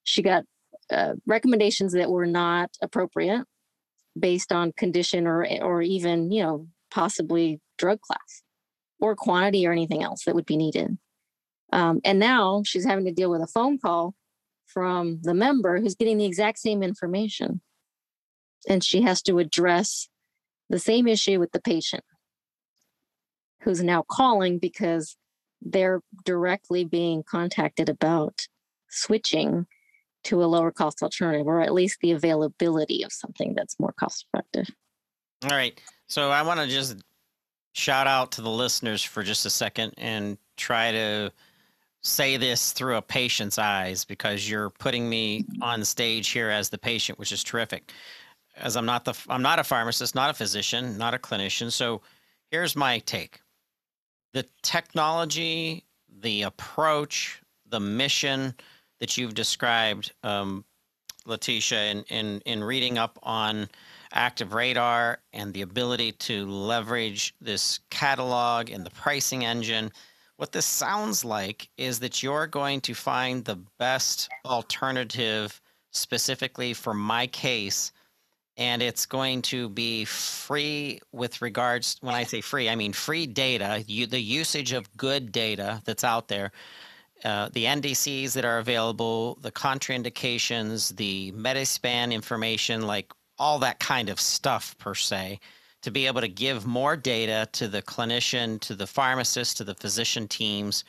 she 0.04 0.22
got 0.22 0.44
uh, 0.92 1.14
recommendations 1.26 1.94
that 1.94 2.10
were 2.10 2.26
not 2.26 2.72
appropriate 2.82 3.46
based 4.18 4.52
on 4.52 4.72
condition 4.72 5.28
or 5.28 5.46
or 5.62 5.82
even, 5.82 6.32
you 6.32 6.44
know, 6.44 6.68
possibly 6.92 7.60
drug 7.78 8.02
class 8.02 8.44
or 9.00 9.16
quantity 9.16 9.68
or 9.68 9.72
anything 9.72 10.04
else 10.04 10.24
that 10.26 10.36
would 10.36 10.46
be 10.46 10.58
needed. 10.58 10.98
Um, 11.74 12.00
and 12.04 12.20
now 12.20 12.64
she's 12.66 12.86
having 12.86 13.06
to 13.06 13.12
deal 13.12 13.30
with 13.30 13.42
a 13.42 13.48
phone 13.48 13.78
call 13.78 14.16
from 14.66 15.20
the 15.22 15.34
member 15.34 15.80
who's 15.80 15.96
getting 15.96 16.18
the 16.18 16.26
exact 16.26 16.60
same 16.60 16.82
information. 16.82 17.62
And 18.68 18.84
she 18.84 19.02
has 19.02 19.22
to 19.24 19.40
address 19.40 20.10
the 20.70 20.80
same 20.80 21.08
issue 21.08 21.40
with 21.40 21.52
the 21.52 21.62
patient 21.62 22.04
who's 23.62 23.84
now 23.84 24.04
calling 24.10 24.60
because 24.60 25.18
they're 25.62 26.02
directly 26.26 26.86
being 26.86 27.24
contacted 27.24 27.90
about 27.90 28.48
switching 28.90 29.66
to 30.28 30.44
a 30.44 30.46
lower 30.46 30.72
cost 30.72 31.02
alternative 31.02 31.48
or 31.48 31.62
at 31.62 31.74
least 31.74 32.00
the 32.02 32.12
availability 32.12 33.04
of 33.04 33.12
something 33.12 33.54
that's 33.56 33.80
more 33.80 33.94
cost 33.94 34.26
effective. 34.34 34.74
All 35.44 35.58
right. 35.58 35.80
So 36.08 36.30
I 36.30 36.42
want 36.42 36.60
to 36.60 36.68
just 36.68 36.98
shout 37.74 38.08
out 38.08 38.32
to 38.34 38.42
the 38.42 38.50
listeners 38.50 39.04
for 39.04 39.24
just 39.24 39.46
a 39.46 39.50
second 39.50 39.94
and 39.98 40.38
try 40.58 40.92
to 40.92 41.32
say 42.02 42.38
this 42.38 42.72
through 42.72 42.96
a 42.96 43.02
patient's 43.02 43.60
eyes 43.60 44.06
because 44.06 44.50
you're 44.50 44.70
putting 44.72 45.10
me 45.10 45.46
on 45.62 45.84
stage 45.84 46.30
here 46.30 46.50
as 46.50 46.70
the 46.70 46.78
patient, 46.78 47.20
which 47.20 47.32
is 47.32 47.44
terrific. 47.44 47.92
As 48.56 48.76
I'm 48.76 48.86
not 48.86 49.06
the 49.06 49.14
I'm 49.30 49.42
not 49.42 49.60
a 49.60 49.64
pharmacist, 49.64 50.16
not 50.16 50.30
a 50.30 50.34
physician, 50.34 50.98
not 50.98 51.14
a 51.14 51.20
clinician. 51.20 51.72
So 51.72 52.02
here's 52.50 52.76
my 52.76 53.00
take. 53.00 53.42
The 54.34 54.48
technology, 54.64 55.86
the 56.22 56.44
approach, 56.44 57.42
the 57.70 57.80
mission 57.80 58.56
that 59.00 59.18
you've 59.18 59.34
described, 59.34 60.14
um, 60.24 60.66
Letitia, 61.26 61.92
in, 61.92 62.04
in 62.04 62.42
in 62.46 62.64
reading 62.64 62.98
up 62.98 63.20
on 63.24 63.70
active 64.14 64.54
radar 64.54 65.20
and 65.34 65.54
the 65.54 65.62
ability 65.62 66.14
to 66.14 66.46
leverage 66.46 67.34
this 67.42 67.80
catalog 67.90 68.70
and 68.70 68.86
the 68.86 68.92
pricing 68.92 69.44
engine 69.44 69.92
what 70.38 70.52
this 70.52 70.66
sounds 70.66 71.26
like 71.26 71.68
is 71.78 72.00
that 72.00 72.22
you're 72.22 72.48
going 72.48 72.80
to 72.80 72.94
find 72.94 73.44
the 73.44 73.60
best 73.80 74.30
alternative 74.46 75.60
specifically 75.92 76.74
for 76.74 76.94
my 76.94 77.28
case 77.28 77.92
and 78.56 78.82
it's 78.82 79.06
going 79.06 79.42
to 79.42 79.70
be 79.70 80.06
free 80.06 81.00
with 81.12 81.42
regards 81.42 81.98
when 82.02 82.16
i 82.16 82.24
say 82.24 82.40
free 82.40 82.70
i 82.70 82.76
mean 82.76 82.94
free 82.94 83.26
data 83.26 83.84
you, 83.88 84.06
the 84.06 84.20
usage 84.20 84.74
of 84.74 84.96
good 84.96 85.32
data 85.32 85.82
that's 85.86 86.04
out 86.04 86.28
there 86.28 86.52
uh, 87.24 87.50
the 87.54 87.66
ndcs 87.66 88.34
that 88.34 88.46
are 88.46 88.60
available 88.60 89.38
the 89.42 89.52
contraindications 89.52 90.96
the 90.98 91.32
Medi-Span 91.32 92.12
information 92.12 92.86
like 92.86 93.12
all 93.40 93.60
that 93.60 93.80
kind 93.80 94.10
of 94.10 94.20
stuff 94.20 94.78
per 94.78 94.94
se 94.94 95.40
to 95.82 95.92
be 95.92 96.08
able 96.08 96.22
to 96.22 96.28
give 96.28 96.66
more 96.66 96.98
data 96.98 97.48
to 97.54 97.68
the 97.68 97.82
clinician, 97.82 98.60
to 98.62 98.76
the 98.76 98.88
pharmacist, 98.88 99.58
to 99.58 99.64
the 99.64 99.76
physician 99.76 100.28
teams 100.28 100.84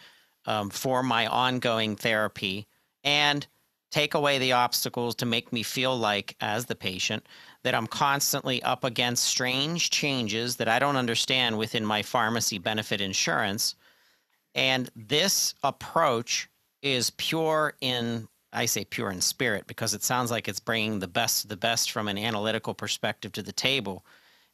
um, 0.47 0.71
for 0.71 1.03
my 1.03 1.27
ongoing 1.27 1.95
therapy 1.95 2.67
and 3.05 3.47
take 3.91 4.14
away 4.14 4.38
the 4.38 4.53
obstacles 4.53 5.14
to 5.14 5.27
make 5.27 5.53
me 5.53 5.62
feel 5.62 5.97
like, 5.97 6.37
as 6.41 6.67
the 6.67 6.75
patient, 6.75 7.27
that 7.62 7.75
I'm 7.75 7.87
constantly 7.87 8.62
up 8.62 8.85
against 8.85 9.25
strange 9.25 9.91
changes 9.91 10.57
that 10.57 10.69
I 10.69 10.79
don't 10.79 10.97
understand 10.97 11.57
within 11.57 11.87
my 11.87 12.03
pharmacy 12.03 12.59
benefit 12.59 13.01
insurance. 13.01 13.77
And 14.55 14.91
this 14.97 15.55
approach 15.63 16.49
is 16.83 17.11
pure 17.11 17.75
in, 17.81 18.29
I 18.53 18.67
say 18.67 18.85
pure 18.85 19.11
in 19.11 19.21
spirit 19.21 19.67
because 19.67 19.95
it 19.95 20.03
sounds 20.03 20.31
like 20.31 20.49
it's 20.49 20.61
bringing 20.61 20.99
the 20.99 21.09
best 21.09 21.49
the 21.49 21.57
best 21.57 21.91
from 21.91 22.09
an 22.09 22.19
analytical 22.19 22.75
perspective 22.75 23.33
to 23.33 23.43
the 23.43 23.53
table. 23.53 24.05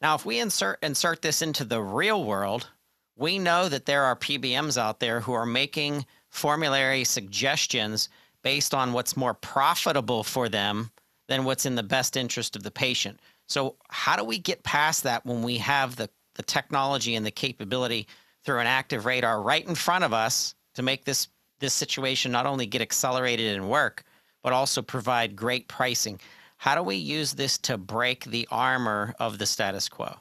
Now, 0.01 0.15
if 0.15 0.27
we 0.27 0.41
insert 0.41 0.83
insert 0.83 1.23
this 1.23 1.43
into 1.43 1.65
the 1.65 1.81
real 1.81 2.25
world, 2.25 2.69
we 3.17 3.39
know 3.39 3.69
that 3.69 3.87
there 3.87 4.05
are 4.05 4.17
PBMs 4.17 4.77
out 4.77 5.01
there 5.01 5.21
who 5.21 5.33
are 5.33 5.47
making 5.47 6.05
formulary 6.29 7.05
suggestions 7.05 8.09
based 8.43 8.75
on 8.75 8.93
what's 8.93 9.17
more 9.17 9.35
profitable 9.35 10.25
for 10.25 10.49
them 10.49 10.91
than 11.29 11.45
what's 11.45 11.65
in 11.65 11.77
the 11.77 11.83
best 11.83 12.17
interest 12.17 12.57
of 12.57 12.63
the 12.63 12.71
patient. 12.71 13.21
So, 13.47 13.77
how 13.89 14.17
do 14.17 14.25
we 14.25 14.39
get 14.39 14.63
past 14.63 15.03
that 15.05 15.25
when 15.25 15.43
we 15.43 15.59
have 15.59 15.97
the, 15.97 16.11
the 16.35 16.43
technology 16.43 17.15
and 17.15 17.25
the 17.25 17.31
capability 17.31 18.07
through 18.45 18.61
an 18.61 18.67
active 18.67 19.07
radar 19.07 19.43
right 19.43 19.67
in 19.67 19.75
front 19.75 20.05
of 20.05 20.13
us 20.13 20.55
to 20.75 20.83
make 20.83 21.05
this 21.05 21.29
this 21.61 21.73
situation 21.73 22.33
not 22.33 22.47
only 22.47 22.67
get 22.67 22.83
accelerated 22.83 23.55
and 23.55 23.69
work, 23.69 24.05
but 24.43 24.53
also 24.53 24.83
provide 24.83 25.37
great 25.37 25.69
pricing? 25.69 26.21
How 26.59 26.75
do 26.75 26.83
we 26.83 26.97
use 26.97 27.33
this 27.33 27.59
to 27.59 27.79
break 27.79 28.25
the 28.25 28.47
armor 28.51 29.15
of 29.19 29.39
the 29.39 29.47
status 29.47 29.89
quo? 29.89 30.15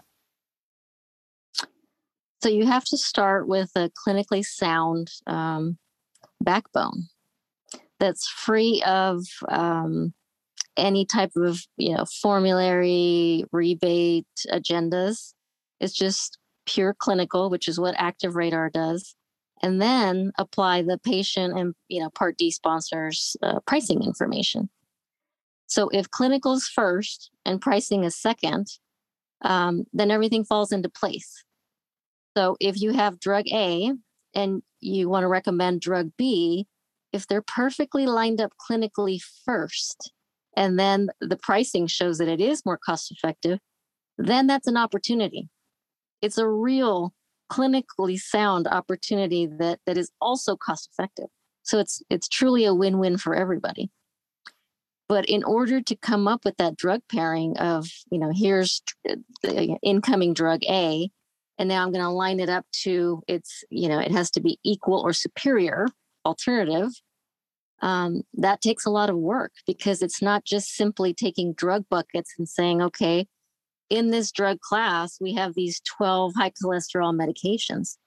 So 2.41 2.49
you 2.49 2.65
have 2.65 2.83
to 2.85 2.97
start 2.97 3.47
with 3.47 3.71
a 3.75 3.89
clinically 4.05 4.43
sound 4.43 5.09
um, 5.27 5.77
backbone 6.41 7.07
that's 7.99 8.27
free 8.27 8.83
of 8.85 9.25
um, 9.47 10.13
any 10.75 11.05
type 11.05 11.31
of 11.35 11.61
you 11.77 11.95
know 11.95 12.05
formulary 12.21 13.45
rebate 13.51 14.27
agendas. 14.51 15.33
It's 15.79 15.93
just 15.93 16.37
pure 16.65 16.93
clinical, 16.93 17.49
which 17.49 17.67
is 17.67 17.79
what 17.79 17.95
Active 17.97 18.35
Radar 18.35 18.69
does, 18.69 19.15
and 19.61 19.81
then 19.81 20.31
apply 20.37 20.81
the 20.81 20.99
patient 20.99 21.57
and 21.57 21.73
you 21.87 22.01
know 22.01 22.09
Part 22.09 22.37
D 22.37 22.51
sponsors 22.51 23.35
uh, 23.41 23.59
pricing 23.65 24.03
information. 24.03 24.69
So 25.67 25.89
if 25.89 26.11
clinical 26.11 26.53
is 26.53 26.67
first 26.67 27.31
and 27.45 27.61
pricing 27.61 28.03
is 28.03 28.15
second, 28.15 28.67
um, 29.41 29.85
then 29.93 30.11
everything 30.11 30.45
falls 30.45 30.71
into 30.71 30.89
place. 30.89 31.43
So 32.37 32.57
if 32.59 32.81
you 32.81 32.93
have 32.93 33.19
drug 33.19 33.45
A 33.51 33.91
and 34.35 34.61
you 34.81 35.09
want 35.09 35.23
to 35.23 35.27
recommend 35.27 35.81
drug 35.81 36.11
B, 36.17 36.67
if 37.11 37.27
they're 37.27 37.43
perfectly 37.43 38.05
lined 38.05 38.41
up 38.41 38.53
clinically 38.59 39.19
first, 39.45 40.11
and 40.55 40.79
then 40.79 41.09
the 41.21 41.37
pricing 41.37 41.87
shows 41.87 42.17
that 42.17 42.27
it 42.27 42.41
is 42.41 42.65
more 42.65 42.77
cost 42.77 43.11
effective, 43.11 43.59
then 44.17 44.47
that's 44.47 44.67
an 44.67 44.77
opportunity. 44.77 45.49
It's 46.23 46.37
a 46.37 46.47
real 46.47 47.13
clinically 47.51 48.17
sound 48.17 48.65
opportunity 48.65 49.45
that 49.45 49.79
that 49.85 49.97
is 49.97 50.09
also 50.21 50.55
cost 50.55 50.89
effective. 50.91 51.27
So 51.63 51.79
it's 51.79 52.01
it's 52.09 52.27
truly 52.27 52.65
a 52.65 52.73
win-win 52.73 53.17
for 53.17 53.35
everybody. 53.35 53.91
But 55.09 55.25
in 55.25 55.43
order 55.43 55.81
to 55.81 55.95
come 55.97 56.27
up 56.27 56.45
with 56.45 56.57
that 56.57 56.77
drug 56.77 57.01
pairing 57.11 57.57
of, 57.57 57.87
you 58.09 58.17
know, 58.17 58.31
here's 58.33 58.81
the 59.03 59.77
incoming 59.83 60.33
drug 60.33 60.63
A, 60.63 61.09
and 61.59 61.69
now 61.69 61.83
I'm 61.83 61.91
going 61.91 62.03
to 62.03 62.09
line 62.09 62.39
it 62.39 62.49
up 62.49 62.65
to 62.83 63.21
it's, 63.27 63.63
you 63.69 63.89
know, 63.89 63.99
it 63.99 64.11
has 64.11 64.31
to 64.31 64.41
be 64.41 64.59
equal 64.63 65.01
or 65.01 65.13
superior 65.13 65.87
alternative. 66.25 66.89
Um, 67.81 68.23
that 68.35 68.61
takes 68.61 68.85
a 68.85 68.89
lot 68.89 69.09
of 69.09 69.17
work 69.17 69.51
because 69.67 70.01
it's 70.01 70.21
not 70.21 70.45
just 70.45 70.73
simply 70.73 71.13
taking 71.13 71.53
drug 71.53 71.83
buckets 71.89 72.33
and 72.37 72.47
saying, 72.47 72.81
okay, 72.81 73.27
in 73.93 74.09
this 74.09 74.31
drug 74.31 74.59
class, 74.59 75.19
we 75.21 75.35
have 75.35 75.53
these 75.53 75.79
12 75.81 76.33
high 76.35 76.49
cholesterol 76.49 77.13
medications. 77.15 77.97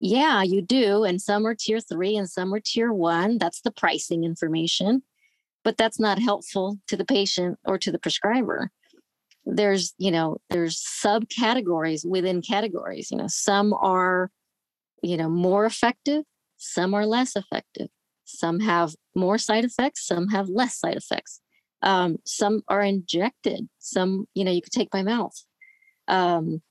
Yeah, 0.00 0.42
you 0.42 0.62
do. 0.62 1.04
And 1.04 1.20
some 1.20 1.46
are 1.46 1.54
tier 1.54 1.78
three 1.78 2.16
and 2.16 2.28
some 2.28 2.54
are 2.54 2.60
tier 2.64 2.90
one. 2.90 3.36
That's 3.36 3.60
the 3.60 3.70
pricing 3.70 4.24
information, 4.24 5.02
but 5.62 5.76
that's 5.76 6.00
not 6.00 6.18
helpful 6.18 6.78
to 6.88 6.96
the 6.96 7.04
patient 7.04 7.58
or 7.66 7.76
to 7.76 7.92
the 7.92 7.98
prescriber. 7.98 8.70
There's, 9.44 9.92
you 9.98 10.10
know, 10.10 10.38
there's 10.48 10.82
subcategories 10.82 12.08
within 12.08 12.40
categories. 12.40 13.10
You 13.10 13.18
know, 13.18 13.28
some 13.28 13.74
are, 13.74 14.30
you 15.02 15.18
know, 15.18 15.28
more 15.28 15.66
effective, 15.66 16.24
some 16.56 16.94
are 16.94 17.04
less 17.04 17.36
effective. 17.36 17.88
Some 18.24 18.60
have 18.60 18.94
more 19.14 19.36
side 19.36 19.66
effects, 19.66 20.06
some 20.06 20.28
have 20.28 20.48
less 20.48 20.78
side 20.78 20.96
effects. 20.96 21.42
Um, 21.84 22.16
some 22.24 22.62
are 22.66 22.82
injected. 22.82 23.68
Some, 23.78 24.26
you 24.34 24.42
know, 24.42 24.50
you 24.50 24.62
could 24.62 24.72
take 24.72 24.90
by 24.90 25.02
mouth. 25.02 25.36
Um, 26.08 26.62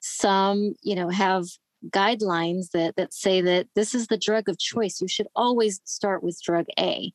some, 0.00 0.74
you 0.82 0.94
know, 0.94 1.08
have 1.08 1.46
guidelines 1.90 2.70
that 2.72 2.96
that 2.96 3.14
say 3.14 3.40
that 3.40 3.68
this 3.74 3.94
is 3.94 4.06
the 4.06 4.18
drug 4.18 4.48
of 4.48 4.58
choice. 4.58 5.00
You 5.00 5.08
should 5.08 5.28
always 5.34 5.80
start 5.84 6.22
with 6.22 6.40
drug 6.42 6.66
A. 6.78 7.12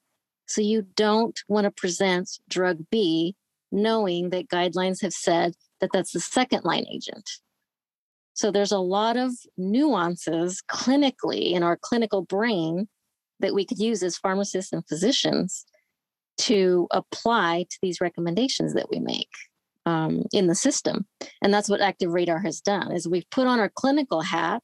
So 0.48 0.62
you 0.62 0.82
don't 0.96 1.40
want 1.48 1.66
to 1.66 1.72
present 1.72 2.40
drug 2.50 2.80
B 2.90 3.36
knowing 3.72 4.32
that 4.32 4.50
guidelines 4.50 5.02
have 5.02 5.14
said 5.14 5.54
that 5.80 5.92
that's 5.94 6.12
the 6.12 6.20
second 6.20 6.64
line 6.64 6.86
agent. 6.92 7.30
So 8.34 8.50
there's 8.50 8.72
a 8.72 8.80
lot 8.80 9.16
of 9.16 9.32
nuances 9.58 10.64
clinically 10.68 11.52
in 11.54 11.62
our 11.62 11.78
clinical 11.78 12.24
brain 12.24 12.88
that 13.40 13.54
we 13.54 13.66
could 13.66 13.80
use 13.80 14.02
as 14.02 14.18
pharmacists 14.18 14.74
and 14.74 14.88
physicians 14.88 15.66
to 16.38 16.88
apply 16.92 17.66
to 17.70 17.78
these 17.82 18.02
recommendations 18.02 18.74
that 18.74 18.90
we 18.90 19.00
make 19.00 19.30
um, 19.86 20.24
in 20.32 20.48
the 20.48 20.56
system. 20.56 21.06
And 21.42 21.54
that's 21.54 21.70
what 21.70 21.82
active 21.82 22.12
radar 22.12 22.40
has 22.40 22.62
done 22.62 22.92
is 22.92 23.08
we've 23.08 23.30
put 23.30 23.48
on 23.48 23.60
our 23.60 23.70
clinical 23.70 24.22
hat 24.22 24.64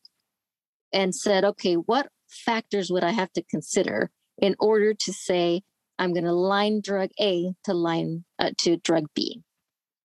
and 0.94 1.14
said 1.14 1.44
okay 1.44 1.76
what 1.76 2.10
factors 2.28 2.92
would 2.92 3.04
i 3.04 3.12
have 3.12 3.32
to 3.34 3.44
consider 3.44 4.12
in 4.40 4.56
order 4.60 4.94
to 4.94 5.12
say 5.14 5.62
i'm 5.98 6.14
going 6.14 6.26
to 6.26 6.34
line 6.34 6.82
drug 6.82 7.10
a 7.20 7.54
to 7.64 7.74
line 7.74 8.24
uh, 8.40 8.52
to 8.58 8.78
drug 8.78 9.06
b? 9.16 9.42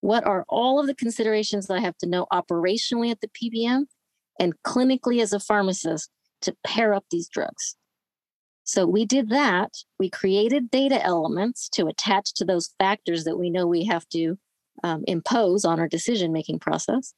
What 0.01 0.25
are 0.25 0.45
all 0.47 0.79
of 0.79 0.87
the 0.87 0.95
considerations 0.95 1.67
that 1.67 1.77
i 1.77 1.81
have 1.81 1.97
to 1.99 2.09
know 2.09 2.27
operationally 2.31 3.11
at 3.11 3.21
the 3.21 3.29
pbm 3.29 3.85
and 4.39 4.53
clinically 4.63 5.21
as 5.21 5.33
a 5.33 5.39
pharmacist 5.39 6.09
to 6.41 6.55
pair 6.65 6.93
up 6.93 7.05
these 7.09 7.27
drugs 7.27 7.75
so 8.65 8.87
we 8.87 9.05
did 9.05 9.29
that. 9.29 9.71
We 9.99 10.09
created 10.09 10.71
data 10.71 11.01
elements 11.03 11.69
to 11.69 11.85
attach 11.85 12.33
to 12.33 12.45
those 12.45 12.73
factors 12.79 13.23
that 13.23 13.37
we 13.37 13.51
know 13.51 13.67
we 13.67 13.85
have 13.85 14.09
to 14.09 14.37
um, 14.83 15.03
impose 15.07 15.63
on 15.63 15.79
our 15.79 15.87
decision 15.87 16.33
making 16.33 16.59
process. 16.59 17.13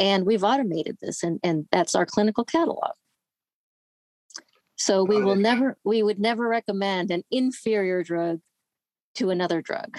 And 0.00 0.26
we've 0.26 0.42
automated 0.42 0.98
this, 1.00 1.22
and, 1.22 1.38
and 1.44 1.66
that's 1.70 1.94
our 1.94 2.04
clinical 2.04 2.44
catalog. 2.44 2.90
So 4.76 5.04
we 5.04 5.22
will 5.22 5.36
never, 5.36 5.78
we 5.84 6.02
would 6.02 6.18
never 6.18 6.48
recommend 6.48 7.12
an 7.12 7.22
inferior 7.30 8.02
drug 8.02 8.40
to 9.14 9.30
another 9.30 9.62
drug. 9.62 9.96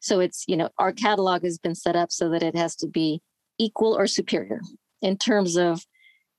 So 0.00 0.20
it's, 0.20 0.44
you 0.46 0.58
know, 0.58 0.68
our 0.78 0.92
catalog 0.92 1.42
has 1.44 1.56
been 1.56 1.74
set 1.74 1.96
up 1.96 2.12
so 2.12 2.28
that 2.28 2.42
it 2.42 2.54
has 2.54 2.76
to 2.76 2.86
be 2.86 3.22
equal 3.58 3.96
or 3.96 4.06
superior 4.06 4.60
in 5.00 5.16
terms 5.16 5.56
of, 5.56 5.86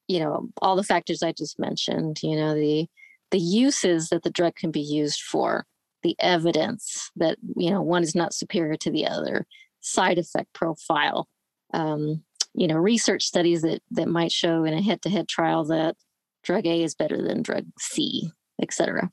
you 0.08 0.20
know, 0.20 0.50
all 0.62 0.76
the 0.76 0.84
factors 0.84 1.24
I 1.24 1.32
just 1.32 1.58
mentioned, 1.58 2.20
you 2.22 2.36
know, 2.36 2.54
the 2.54 2.88
the 3.32 3.40
uses 3.40 4.10
that 4.10 4.24
the 4.24 4.30
drug 4.30 4.56
can 4.56 4.72
be 4.72 4.82
used 4.82 5.22
for, 5.22 5.66
the 6.04 6.16
evidence 6.20 7.12
that 7.16 7.38
you 7.56 7.70
know 7.70 7.82
one 7.82 8.04
is 8.04 8.16
not 8.16 8.34
superior 8.34 8.76
to 8.78 8.92
the 8.92 9.08
other, 9.08 9.46
side 9.82 10.18
effect 10.18 10.54
profile, 10.54 11.28
um, 11.74 12.24
you 12.54 12.68
know, 12.68 12.76
research 12.76 13.24
studies 13.24 13.62
that 13.62 13.82
that 13.92 14.08
might 14.08 14.32
show 14.32 14.64
in 14.64 14.74
a 14.74 14.82
head-to-head 14.82 15.28
trial 15.28 15.66
that 15.66 15.96
drug 16.44 16.66
A 16.66 16.84
is 16.84 16.96
better 16.96 17.22
than 17.22 17.42
drug 17.42 17.66
C, 17.80 18.32
et 18.62 18.74
cetera. 18.74 19.12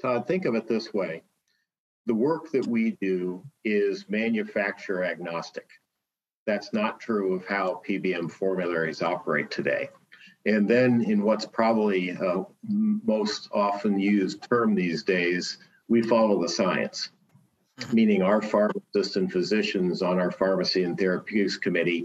Todd, 0.00 0.26
think 0.26 0.44
of 0.44 0.54
it 0.54 0.66
this 0.66 0.92
way. 0.92 1.22
The 2.06 2.14
work 2.14 2.50
that 2.52 2.66
we 2.66 2.92
do 3.00 3.44
is 3.64 4.06
manufacturer 4.08 5.04
agnostic. 5.04 5.68
That's 6.46 6.72
not 6.72 7.00
true 7.00 7.34
of 7.34 7.46
how 7.46 7.82
PBM 7.86 8.30
formularies 8.30 9.02
operate 9.02 9.50
today. 9.50 9.90
And 10.46 10.66
then, 10.66 11.02
in 11.02 11.22
what's 11.22 11.44
probably 11.44 12.12
uh, 12.12 12.44
most 12.66 13.48
often 13.52 13.98
used 13.98 14.46
term 14.48 14.74
these 14.74 15.02
days, 15.02 15.58
we 15.88 16.02
follow 16.02 16.40
the 16.40 16.48
science, 16.48 17.10
meaning 17.92 18.22
our 18.22 18.40
pharmacists 18.40 19.16
and 19.16 19.30
physicians 19.30 20.02
on 20.02 20.18
our 20.18 20.30
pharmacy 20.30 20.84
and 20.84 20.96
therapeutics 20.96 21.56
committee 21.56 22.04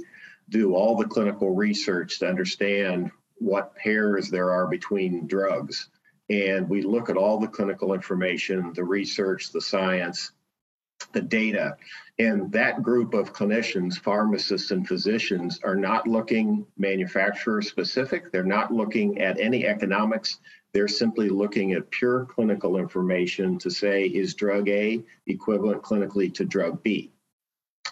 do 0.50 0.76
all 0.76 0.96
the 0.96 1.08
clinical 1.08 1.56
research 1.56 2.20
to 2.20 2.28
understand 2.28 3.12
what 3.38 3.76
pairs 3.76 4.30
there 4.30 4.52
are 4.52 4.68
between 4.68 5.28
drugs. 5.28 5.90
And 6.30 6.68
we 6.70 6.82
look 6.82 7.10
at 7.10 7.18
all 7.18 7.40
the 7.40 7.48
clinical 7.48 7.94
information, 7.94 8.74
the 8.74 8.84
research, 8.84 9.52
the 9.52 9.62
science, 9.62 10.32
the 11.16 11.22
data. 11.22 11.78
And 12.20 12.52
that 12.52 12.84
group 12.84 13.16
of 13.16 13.34
clinicians, 13.34 13.98
pharmacists, 13.98 14.70
and 14.70 14.88
physicians 14.88 15.60
are 15.64 15.76
not 15.76 16.08
looking 16.08 16.68
manufacturer 16.78 17.64
specific. 17.64 18.32
They're 18.32 18.44
not 18.44 18.72
looking 18.72 19.20
at 19.20 19.40
any 19.40 19.66
economics. 19.66 20.40
They're 20.74 20.88
simply 20.88 21.30
looking 21.30 21.74
at 21.74 21.90
pure 21.90 22.26
clinical 22.26 22.78
information 22.78 23.58
to 23.60 23.72
say, 23.72 24.04
is 24.04 24.36
drug 24.36 24.70
A 24.70 25.04
equivalent 25.26 25.82
clinically 25.82 26.34
to 26.36 26.46
drug 26.46 26.84
B? 26.84 27.12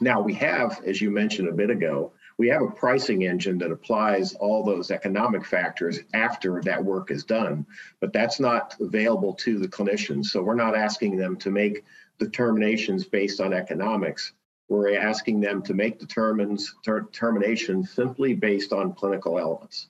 Now, 0.02 0.22
we 0.22 0.34
have, 0.36 0.82
as 0.86 1.02
you 1.02 1.10
mentioned 1.10 1.48
a 1.48 1.54
bit 1.54 1.70
ago, 1.70 2.14
we 2.38 2.48
have 2.50 2.62
a 2.64 2.72
pricing 2.72 3.24
engine 3.24 3.58
that 3.60 3.72
applies 3.72 4.34
all 4.34 4.64
those 4.64 4.90
economic 4.90 5.46
factors 5.46 6.00
after 6.14 6.62
that 6.64 6.84
work 6.84 7.12
is 7.12 7.24
done, 7.24 7.66
but 8.00 8.12
that's 8.12 8.40
not 8.40 8.76
available 8.80 9.34
to 9.36 9.60
the 9.60 9.68
clinicians. 9.68 10.26
So 10.26 10.42
we're 10.42 10.56
not 10.56 10.76
asking 10.76 11.18
them 11.18 11.38
to 11.38 11.52
make 11.52 11.84
determinations 12.24 13.06
based 13.06 13.40
on 13.40 13.54
economics. 13.54 14.34
We're 14.70 14.98
asking 14.98 15.42
them 15.42 15.62
to 15.64 15.74
make 15.74 16.00
determines, 16.00 16.74
determinations 16.84 17.92
simply 17.92 18.34
based 18.34 18.74
on 18.74 18.94
clinical 18.94 19.38
elements. 19.38 19.90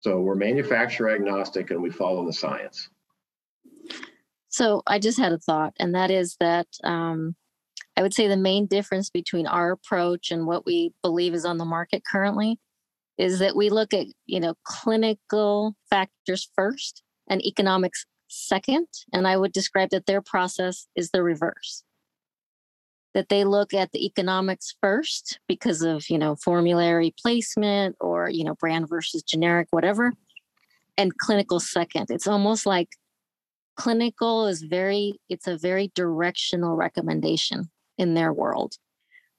So 0.00 0.20
we're 0.20 0.34
manufacturer 0.34 1.10
agnostic 1.10 1.70
and 1.70 1.82
we 1.82 1.90
follow 1.90 2.24
the 2.26 2.32
science. 2.32 2.88
So 4.48 4.82
I 4.86 4.98
just 4.98 5.18
had 5.18 5.32
a 5.32 5.38
thought, 5.38 5.74
and 5.78 5.94
that 5.94 6.10
is 6.10 6.36
that 6.40 6.66
um, 6.82 7.36
I 7.96 8.02
would 8.02 8.14
say 8.14 8.28
the 8.28 8.36
main 8.36 8.66
difference 8.66 9.10
between 9.10 9.46
our 9.46 9.72
approach 9.72 10.30
and 10.30 10.46
what 10.46 10.64
we 10.64 10.92
believe 11.02 11.34
is 11.34 11.44
on 11.44 11.58
the 11.58 11.64
market 11.64 12.02
currently 12.10 12.58
is 13.18 13.40
that 13.40 13.56
we 13.56 13.68
look 13.68 13.92
at 13.92 14.06
you 14.26 14.40
know 14.40 14.54
clinical 14.64 15.74
factors 15.90 16.48
first 16.54 17.02
and 17.28 17.44
economics 17.44 18.06
second. 18.28 18.86
And 19.12 19.26
I 19.26 19.36
would 19.36 19.52
describe 19.52 19.90
that 19.90 20.06
their 20.06 20.22
process 20.22 20.86
is 20.94 21.10
the 21.10 21.22
reverse. 21.22 21.82
that 23.14 23.28
they 23.28 23.44
look 23.44 23.74
at 23.74 23.92
the 23.92 24.04
economics 24.04 24.74
first 24.80 25.40
because 25.48 25.82
of, 25.82 26.08
you 26.08 26.18
know, 26.18 26.36
formulary 26.36 27.14
placement 27.20 27.96
or, 28.00 28.28
you 28.28 28.44
know, 28.44 28.54
brand 28.54 28.88
versus 28.88 29.22
generic, 29.22 29.68
whatever, 29.70 30.12
and 30.96 31.16
clinical 31.18 31.58
second. 31.58 32.10
It's 32.10 32.26
almost 32.26 32.66
like 32.66 32.90
clinical 33.76 34.46
is 34.46 34.62
very, 34.62 35.14
it's 35.28 35.46
a 35.46 35.58
very 35.58 35.90
directional 35.94 36.76
recommendation 36.76 37.70
in 37.96 38.14
their 38.14 38.32
world 38.32 38.76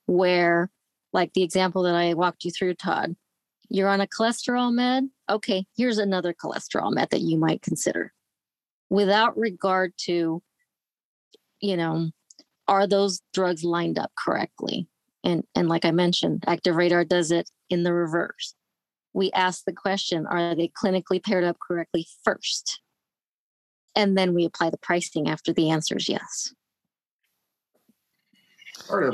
where 0.08 0.70
like 1.14 1.34
the 1.34 1.44
example 1.44 1.84
that 1.84 1.96
I 1.96 2.14
walked 2.14 2.44
you 2.44 2.52
through, 2.52 2.74
Todd, 2.76 3.16
you're 3.70 3.90
on 3.90 4.02
a 4.02 4.08
cholesterol 4.08 4.74
med. 4.74 5.10
Okay, 5.30 5.66
here's 5.78 6.00
another 6.00 6.34
cholesterol 6.34 6.92
med 6.92 7.10
that 7.12 7.22
you 7.22 7.38
might 7.38 7.62
consider 7.62 8.14
without 8.90 9.38
regard 9.38 9.94
to, 10.06 10.42
you 11.62 11.78
know, 11.78 12.10
are 12.68 12.88
those 12.88 13.22
drugs 13.34 13.64
lined 13.64 13.98
up 13.98 14.12
correctly? 14.18 14.88
And, 15.24 15.44
and 15.56 15.68
like 15.68 15.86
I 15.86 15.92
mentioned, 15.92 16.44
ActiveRADAR 16.48 17.08
does 17.08 17.32
it 17.32 17.50
in 17.70 17.84
the 17.84 17.94
reverse. 17.94 18.56
We 19.14 19.32
ask 19.32 19.64
the 19.66 19.74
question, 19.74 20.26
are 20.28 20.56
they 20.56 20.72
clinically 20.82 21.24
paired 21.24 21.44
up 21.44 21.58
correctly 21.60 22.08
first? 22.24 22.80
And 23.96 24.18
then 24.18 24.34
we 24.34 24.46
apply 24.46 24.70
the 24.70 24.78
pricing 24.78 25.28
after 25.28 25.52
the 25.52 25.72
answer 25.72 25.98
is 25.98 26.08
yes. 26.08 26.54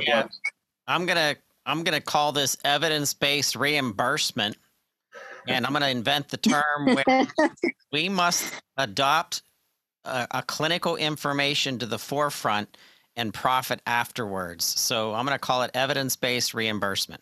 Yeah. 0.05 0.27
I'm 0.87 1.05
gonna 1.05 1.35
I'm 1.65 1.83
gonna 1.83 2.01
call 2.01 2.31
this 2.31 2.55
evidence-based 2.63 3.55
reimbursement, 3.55 4.57
and 5.47 5.65
I'm 5.65 5.73
gonna 5.73 5.87
invent 5.87 6.29
the 6.29 6.37
term 6.37 6.93
where 6.93 7.27
we 7.91 8.09
must 8.09 8.53
adopt 8.77 9.41
a, 10.05 10.27
a 10.31 10.43
clinical 10.43 10.95
information 10.95 11.79
to 11.79 11.85
the 11.85 11.99
forefront 11.99 12.77
and 13.15 13.33
profit 13.33 13.81
afterwards. 13.85 14.65
So 14.65 15.13
I'm 15.13 15.25
gonna 15.25 15.39
call 15.39 15.63
it 15.63 15.71
evidence-based 15.73 16.53
reimbursement. 16.53 17.21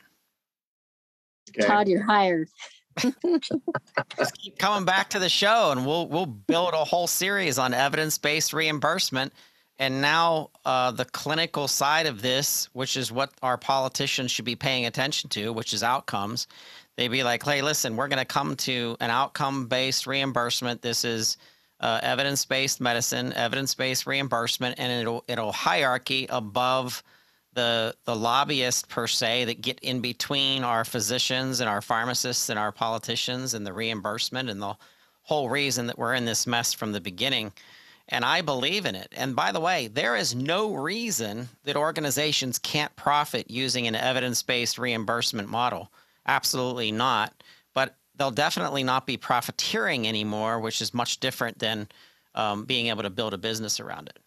okay. 1.50 1.68
Todd, 1.68 1.88
you're 1.88 2.04
hired. 2.04 2.50
Just 3.00 4.38
keep 4.40 4.58
coming 4.60 4.86
back 4.86 5.10
to 5.12 5.20
the 5.20 5.30
show, 5.30 5.72
and 5.72 5.86
we'll 5.86 6.08
we'll 6.08 6.26
build 6.26 6.74
a 6.74 6.84
whole 6.84 7.08
series 7.08 7.58
on 7.58 7.74
evidence-based 7.74 8.54
reimbursement. 8.54 9.34
And 9.80 10.02
now 10.02 10.52
uh, 10.66 10.92
the 10.92 11.06
clinical 11.06 11.68
side 11.68 12.06
of 12.06 12.22
this, 12.22 12.70
which 12.74 12.96
is 12.96 13.12
what 13.12 13.32
our 13.42 13.58
politicians 13.58 14.30
should 14.30 14.46
be 14.46 14.56
paying 14.56 14.86
attention 14.86 15.30
to, 15.32 15.52
which 15.52 15.74
is 15.74 15.82
outcomes. 15.82 16.48
They'd 16.96 17.08
be 17.08 17.24
like, 17.24 17.44
"Hey, 17.44 17.64
listen, 17.64 17.96
we're 17.96 18.08
going 18.08 18.20
to 18.20 18.26
come 18.26 18.56
to 18.58 18.96
an 19.00 19.10
outcome-based 19.10 20.06
reimbursement. 20.06 20.84
This 20.84 21.04
is 21.04 21.38
uh, 21.84 22.00
evidence-based 22.02 22.82
medicine, 22.82 23.34
evidence-based 23.34 24.08
reimbursement, 24.08 24.80
and 24.80 24.92
it'll 24.92 25.24
it'll 25.28 25.52
hierarchy 25.52 26.28
above." 26.30 27.04
the 27.56 27.96
the 28.06 28.16
lobbyists 28.16 28.84
per 28.90 29.06
se 29.06 29.46
that 29.46 29.62
get 29.62 29.80
in 29.82 30.02
between 30.02 30.64
our 30.64 30.84
physicians 30.84 31.60
and 31.60 31.70
our 31.70 31.82
pharmacists 31.82 32.50
and 32.50 32.58
our 32.58 32.72
politicians 32.72 33.54
and 33.54 33.64
the 33.64 33.72
reimbursement 33.72 34.50
and 34.50 34.60
the 34.60 34.76
whole 35.22 35.52
reason 35.52 35.86
that 35.86 36.00
we're 36.00 36.16
in 36.16 36.26
this 36.26 36.48
mess 36.48 36.74
from 36.74 36.94
the 36.94 37.00
beginning 37.00 37.54
and 38.10 38.26
I 38.26 38.42
believe 38.42 38.86
in 38.86 38.96
it. 38.96 39.12
And 39.16 39.36
by 39.36 39.52
the 39.52 39.60
way, 39.60 39.88
there 39.88 40.16
is 40.16 40.36
no 40.36 40.74
reason 40.76 41.50
that 41.64 41.78
organizations 41.78 42.60
can't 42.60 42.96
profit 42.96 43.50
using 43.50 43.88
an 43.88 43.96
evidence-based 43.96 44.78
reimbursement 44.78 45.50
model. 45.50 45.90
Absolutely 46.28 46.92
not. 46.92 47.34
They'll 48.16 48.32
definitely 48.32 48.84
not 48.84 49.08
be 49.08 49.18
profiteering 49.18 50.08
anymore, 50.08 50.60
which 50.60 50.82
is 50.82 50.94
much 50.94 51.20
different 51.20 51.60
than 51.60 51.88
um, 52.36 52.66
being 52.66 52.88
able 52.88 53.04
to 53.04 53.10
build 53.10 53.34
a 53.34 53.38
business 53.38 53.80
around 53.80 54.10
it. 54.10 54.20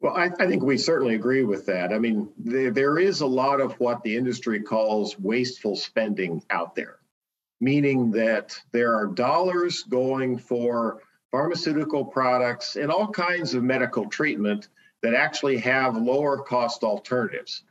Well, 0.00 0.14
I, 0.14 0.30
I 0.38 0.46
think 0.46 0.62
we 0.62 0.76
certainly 0.76 1.14
agree 1.14 1.42
with 1.42 1.66
that. 1.66 1.92
I 1.92 1.98
mean, 1.98 2.28
there 2.38 2.98
is 2.98 3.22
a 3.22 3.26
lot 3.26 3.60
of 3.60 3.72
what 3.80 4.02
the 4.02 4.16
industry 4.16 4.60
calls 4.60 5.18
wasteful 5.18 5.74
spending 5.74 6.42
out 6.50 6.74
there, 6.74 6.98
meaning 7.60 8.10
that 8.12 8.58
there 8.72 8.94
are 8.94 9.06
dollars 9.06 9.82
going 9.84 10.38
for 10.38 11.02
pharmaceutical 11.30 12.04
products 12.04 12.76
and 12.76 12.90
all 12.90 13.08
kinds 13.08 13.54
of 13.54 13.62
medical 13.62 14.06
treatment 14.06 14.68
that 15.02 15.14
actually 15.14 15.56
have 15.58 15.96
lower 15.96 16.38
cost 16.38 16.82
alternatives. 16.82 17.62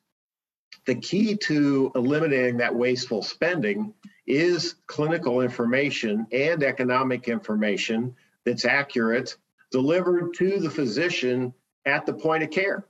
The 0.86 0.96
key 0.96 1.36
to 1.44 1.92
eliminating 1.96 2.58
that 2.58 2.76
wasteful 2.76 3.24
spending 3.24 3.94
is 4.28 4.76
clinical 4.88 5.42
information 5.42 6.26
and 6.32 6.64
economic 6.64 7.28
information 7.28 8.16
that's 8.44 8.66
accurate, 8.66 9.36
delivered 9.72 10.34
to 10.36 10.60
the 10.60 10.70
physician 10.70 11.54
at 11.86 12.06
the 12.06 12.14
point 12.14 12.44
of 12.44 12.50
care, 12.50 12.86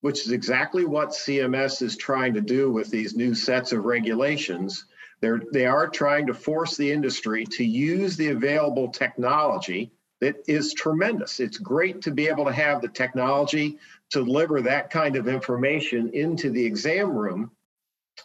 which 0.00 0.20
is 0.20 0.32
exactly 0.32 0.84
what 0.84 1.10
CMS 1.10 1.80
is 1.82 1.96
trying 1.96 2.34
to 2.34 2.40
do 2.40 2.70
with 2.70 2.90
these 2.90 3.14
new 3.14 3.34
sets 3.34 3.72
of 3.72 3.84
regulations. 3.84 4.86
They're, 5.20 5.42
they 5.52 5.66
are 5.66 5.88
trying 5.88 6.26
to 6.26 6.34
force 6.34 6.76
the 6.76 6.90
industry 6.90 7.46
to 7.52 7.64
use 7.64 8.16
the 8.16 8.28
available 8.28 8.88
technology 8.88 9.92
that 10.20 10.36
is 10.46 10.74
tremendous. 10.74 11.40
It's 11.40 11.58
great 11.58 12.02
to 12.02 12.10
be 12.10 12.28
able 12.28 12.44
to 12.46 12.52
have 12.52 12.80
the 12.80 12.88
technology 12.88 13.78
to 14.10 14.24
deliver 14.24 14.62
that 14.62 14.90
kind 14.90 15.16
of 15.16 15.28
information 15.28 16.10
into 16.10 16.50
the 16.50 16.64
exam 16.64 17.10
room. 17.10 17.50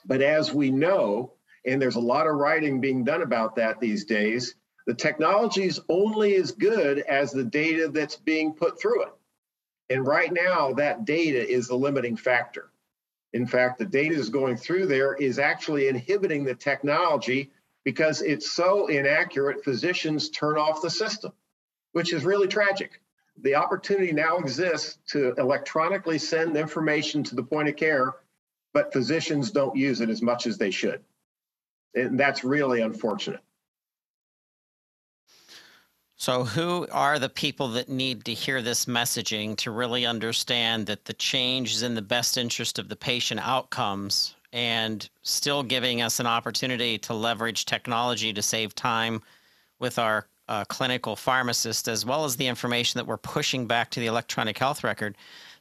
But 0.06 0.22
as 0.22 0.54
we 0.54 0.72
know, 0.72 1.34
and 1.66 1.82
there's 1.82 1.96
a 1.96 2.00
lot 2.00 2.28
of 2.28 2.36
writing 2.36 2.80
being 2.82 3.04
done 3.04 3.22
about 3.22 3.56
that 3.56 3.80
these 3.80 4.06
days, 4.06 4.56
the 4.88 4.94
technology 4.94 5.64
is 5.64 5.82
only 5.90 6.36
as 6.36 6.52
good 6.52 7.00
as 7.00 7.32
the 7.32 7.44
data 7.44 7.90
that's 7.90 8.16
being 8.16 8.54
put 8.54 8.80
through 8.80 9.04
it. 9.04 9.14
And 9.90 10.06
right 10.06 10.32
now, 10.32 10.74
that 10.74 11.06
data 11.06 11.48
is 11.48 11.68
the 11.68 11.76
limiting 11.76 12.16
factor. 12.16 12.72
In 13.34 13.46
fact, 13.46 13.78
the 13.78 13.86
data 13.86 14.16
is 14.16 14.30
going 14.30 14.58
through 14.58 14.88
there 14.88 15.16
is 15.16 15.38
actually 15.40 15.88
inhibiting 15.88 16.44
the 16.44 16.56
technology 16.56 17.52
because 17.84 18.22
it's 18.22 18.52
so 18.52 18.88
inaccurate, 18.88 19.64
physicians 19.64 20.30
turn 20.30 20.58
off 20.58 20.82
the 20.82 20.90
system, 20.90 21.32
which 21.92 22.14
is 22.14 22.24
really 22.24 22.48
tragic. 22.48 23.02
The 23.42 23.56
opportunity 23.56 24.12
now 24.12 24.38
exists 24.38 24.98
to 25.12 25.34
electronically 25.38 26.18
send 26.18 26.58
information 26.58 27.24
to 27.24 27.36
the 27.36 27.44
point 27.44 27.70
of 27.70 27.76
care, 27.76 28.16
but 28.74 28.92
physicians 28.92 29.52
don't 29.52 29.76
use 29.76 30.02
it 30.02 30.10
as 30.10 30.22
much 30.22 30.46
as 30.46 30.58
they 30.58 30.72
should. 30.72 31.04
And 31.96 32.20
that's 32.20 32.44
really 32.44 32.82
unfortunate. 32.82 33.42
So, 36.16 36.44
who 36.44 36.86
are 36.92 37.18
the 37.18 37.30
people 37.30 37.70
that 37.70 37.88
need 37.88 38.26
to 38.26 38.34
hear 38.34 38.62
this 38.62 38.86
messaging 38.86 39.56
to 39.58 39.72
really 39.72 40.06
understand 40.06 40.86
that 40.88 41.06
the 41.06 41.14
change 41.14 41.74
is 41.74 41.82
in 41.82 41.96
the 41.96 42.02
best 42.02 42.38
interest 42.38 42.78
of 42.78 42.90
the 42.90 42.98
patient 42.98 43.40
outcomes 43.42 44.36
and 44.52 45.10
still 45.22 45.64
giving 45.64 46.02
us 46.02 46.20
an 46.20 46.28
opportunity 46.28 46.98
to 46.98 47.14
leverage 47.14 47.64
technology 47.64 48.34
to 48.34 48.42
save 48.42 48.76
time 48.76 49.22
with 49.80 49.98
our 49.98 50.28
uh, 50.50 50.66
clinical 50.66 51.16
pharmacist, 51.16 51.88
as 51.88 52.06
well 52.06 52.26
as 52.26 52.36
the 52.36 52.48
information 52.48 52.98
that 52.98 53.06
we're 53.06 53.18
pushing 53.18 53.66
back 53.66 53.90
to 53.92 54.02
the 54.02 54.08
electronic 54.08 54.58
health 54.58 54.84
record 54.84 55.16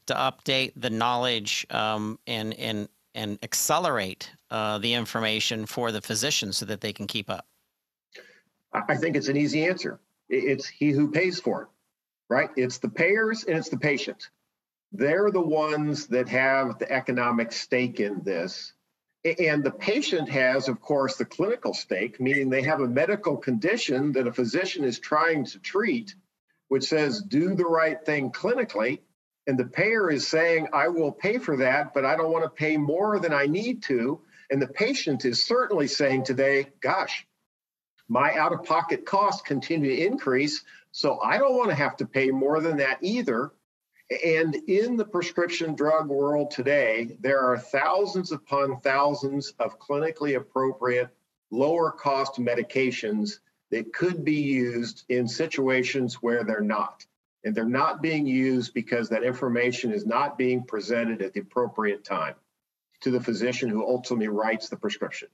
to 0.07 0.14
update 0.14 0.73
the 0.75 0.91
knowledge 0.91 1.67
um, 1.71 2.19
and, 2.27 2.55
and, 2.55 2.88
and 3.14 3.38
accelerate 3.43 4.33
uh, 4.50 4.78
the 4.78 4.94
information 4.94 5.66
for 5.66 5.92
the 5.92 6.00
physicians 6.00 6.56
so 6.56 6.66
that 6.66 6.80
they 6.80 6.92
can 6.92 7.06
keep 7.06 7.30
up? 7.30 7.46
I 8.72 8.96
think 8.96 9.16
it's 9.16 9.28
an 9.28 9.37
easy 9.37 9.64
answer. 9.64 10.00
It's 10.28 10.66
he 10.66 10.90
who 10.90 11.11
pays 11.11 11.40
for 11.40 11.62
it, 11.62 11.68
right? 12.28 12.50
It's 12.56 12.78
the 12.78 12.90
payers 12.90 13.44
and 13.44 13.56
it's 13.56 13.70
the 13.70 13.78
patient. 13.78 14.28
They're 14.92 15.30
the 15.30 15.40
ones 15.40 16.06
that 16.08 16.28
have 16.28 16.78
the 16.78 16.90
economic 16.90 17.52
stake 17.52 18.00
in 18.00 18.22
this. 18.22 18.72
And 19.24 19.64
the 19.64 19.70
patient 19.70 20.28
has, 20.28 20.68
of 20.68 20.80
course, 20.80 21.16
the 21.16 21.24
clinical 21.24 21.74
stake, 21.74 22.20
meaning 22.20 22.50
they 22.50 22.62
have 22.62 22.80
a 22.80 22.88
medical 22.88 23.37
condition 23.37 24.12
that 24.12 24.26
a 24.26 24.32
physician 24.32 24.84
is 24.84 24.98
trying 24.98 25.44
to 25.46 25.58
treat, 25.58 26.14
which 26.68 26.84
says 26.84 27.22
do 27.22 27.54
the 27.54 27.66
right 27.66 28.02
thing 28.04 28.30
clinically. 28.30 29.00
And 29.46 29.58
the 29.58 29.64
payer 29.64 30.11
is 30.11 30.28
saying, 30.28 30.68
I 30.72 30.88
will 30.88 31.11
pay 31.11 31.38
for 31.38 31.56
that, 31.58 31.94
but 31.94 32.04
I 32.04 32.16
don't 32.16 32.30
want 32.30 32.44
to 32.44 32.50
pay 32.50 32.76
more 32.76 33.18
than 33.18 33.32
I 33.32 33.46
need 33.46 33.82
to. 33.84 34.20
And 34.51 34.62
the 34.62 34.68
patient 34.68 35.24
is 35.24 35.44
certainly 35.44 35.88
saying 35.88 36.24
today, 36.24 36.68
gosh, 36.80 37.26
my 38.09 38.34
out 38.34 38.53
of 38.53 38.64
pocket 38.64 39.05
costs 39.05 39.42
continue 39.42 39.94
to 39.94 40.07
increase. 40.07 40.64
So 40.92 41.20
I 41.20 41.38
don't 41.38 41.57
want 41.57 41.68
to 41.68 41.76
have 41.76 41.96
to 41.99 42.07
pay 42.07 42.30
more 42.30 42.61
than 42.61 42.78
that 42.78 42.99
either. 43.03 43.53
And 44.24 44.55
in 44.55 44.96
the 44.96 45.05
prescription 45.05 45.74
drug 45.74 46.09
world 46.09 46.51
today, 46.51 47.18
there 47.20 47.40
are 47.40 47.59
thousands 47.59 48.32
upon 48.32 48.80
thousands 48.80 49.53
of 49.59 49.78
clinically 49.78 50.34
appropriate, 50.36 51.11
lower 51.51 51.90
cost 51.90 52.36
medications 52.36 53.40
that 53.70 53.92
could 53.92 54.24
be 54.24 54.40
used 54.40 55.05
in 55.11 55.28
situations 55.28 56.22
where 56.22 56.42
they're 56.42 56.62
not. 56.62 57.05
And 57.44 57.55
they're 57.55 57.66
not 57.66 58.01
being 58.01 58.26
used 58.26 58.72
because 58.72 59.11
that 59.11 59.22
information 59.22 59.92
is 59.92 60.07
not 60.07 60.38
being 60.38 60.64
presented 60.64 61.20
at 61.20 61.34
the 61.34 61.40
appropriate 61.40 62.03
time 62.03 62.34
to 63.01 63.11
the 63.11 63.20
physician 63.20 63.68
who 63.68 63.86
ultimately 63.86 64.28
writes 64.28 64.68
the 64.68 64.76
prescription 64.76 65.28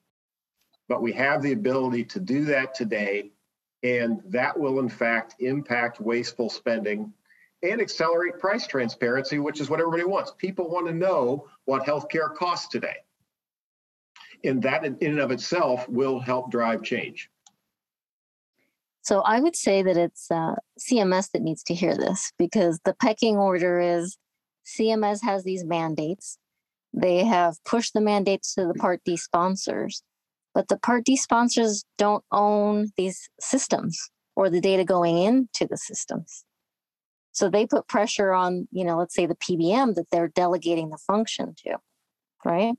but 0.89 1.03
we 1.03 1.13
have 1.13 1.43
the 1.43 1.53
ability 1.53 2.05
to 2.05 2.21
do 2.21 2.45
that 2.45 2.75
today. 2.75 3.31
And 3.83 4.21
that 4.27 4.59
will, 4.59 4.81
in 4.81 4.89
fact, 4.89 5.37
impact 5.41 6.01
wasteful 6.01 6.51
spending. 6.51 7.13
and 7.63 7.81
accelerate 7.81 8.39
price 8.39 8.67
transparency, 8.67 9.39
which 9.39 9.59
is 9.59 9.71
what 9.71 9.81
everybody 9.81 10.05
wants. 10.05 10.33
People 10.37 10.69
want 10.69 10.87
to 10.87 10.93
know 10.93 11.49
what 11.65 11.83
healthcare 11.87 12.35
costs 12.35 12.69
today. 12.69 12.97
And 14.45 14.63
that 14.65 14.85
in 14.85 14.99
and 15.01 15.19
of 15.19 15.31
itself 15.31 15.89
will 15.89 16.21
help 16.21 16.51
drive 16.51 16.83
change. 16.83 17.31
So 19.01 19.21
I 19.23 19.41
would 19.41 19.57
say 19.57 19.83
that 19.83 19.97
it's 19.97 20.31
uh, 20.31 20.57
CMS 20.79 21.31
that 21.31 21.41
needs 21.41 21.63
to 21.63 21.75
hear 21.75 21.97
this 21.97 22.35
because 22.39 22.81
the 22.85 22.93
pecking 22.93 23.39
order 23.39 23.81
is 23.81 24.19
CMS 24.67 25.23
has 25.23 25.43
these 25.45 25.65
mandates. 25.65 26.37
They 26.97 27.25
have 27.25 27.57
pushed 27.65 27.93
the 27.93 28.01
mandates 28.01 28.55
to 28.55 28.67
the 28.67 28.75
Part 28.75 29.01
D 29.05 29.17
sponsors, 29.17 30.03
but 30.55 30.69
the 30.69 30.79
Part 30.79 31.05
D 31.05 31.17
sponsors 31.17 31.85
don't 31.99 32.25
own 32.31 32.93
these 32.97 33.29
systems 33.41 33.99
or 34.37 34.49
the 34.49 34.61
data 34.61 34.85
going 34.85 35.19
into 35.19 35.67
the 35.67 35.77
systems. 35.77 36.45
So 37.33 37.51
they 37.51 37.67
put 37.67 37.89
pressure 37.89 38.33
on, 38.33 38.69
you 38.71 38.85
know, 38.85 38.97
let's 38.97 39.15
say 39.15 39.27
the 39.27 39.35
PBM 39.35 39.97
that 39.97 40.07
they're 40.13 40.29
delegating 40.29 40.91
the 40.91 40.99
function 40.99 41.55
to, 41.67 41.79
right? 42.45 42.75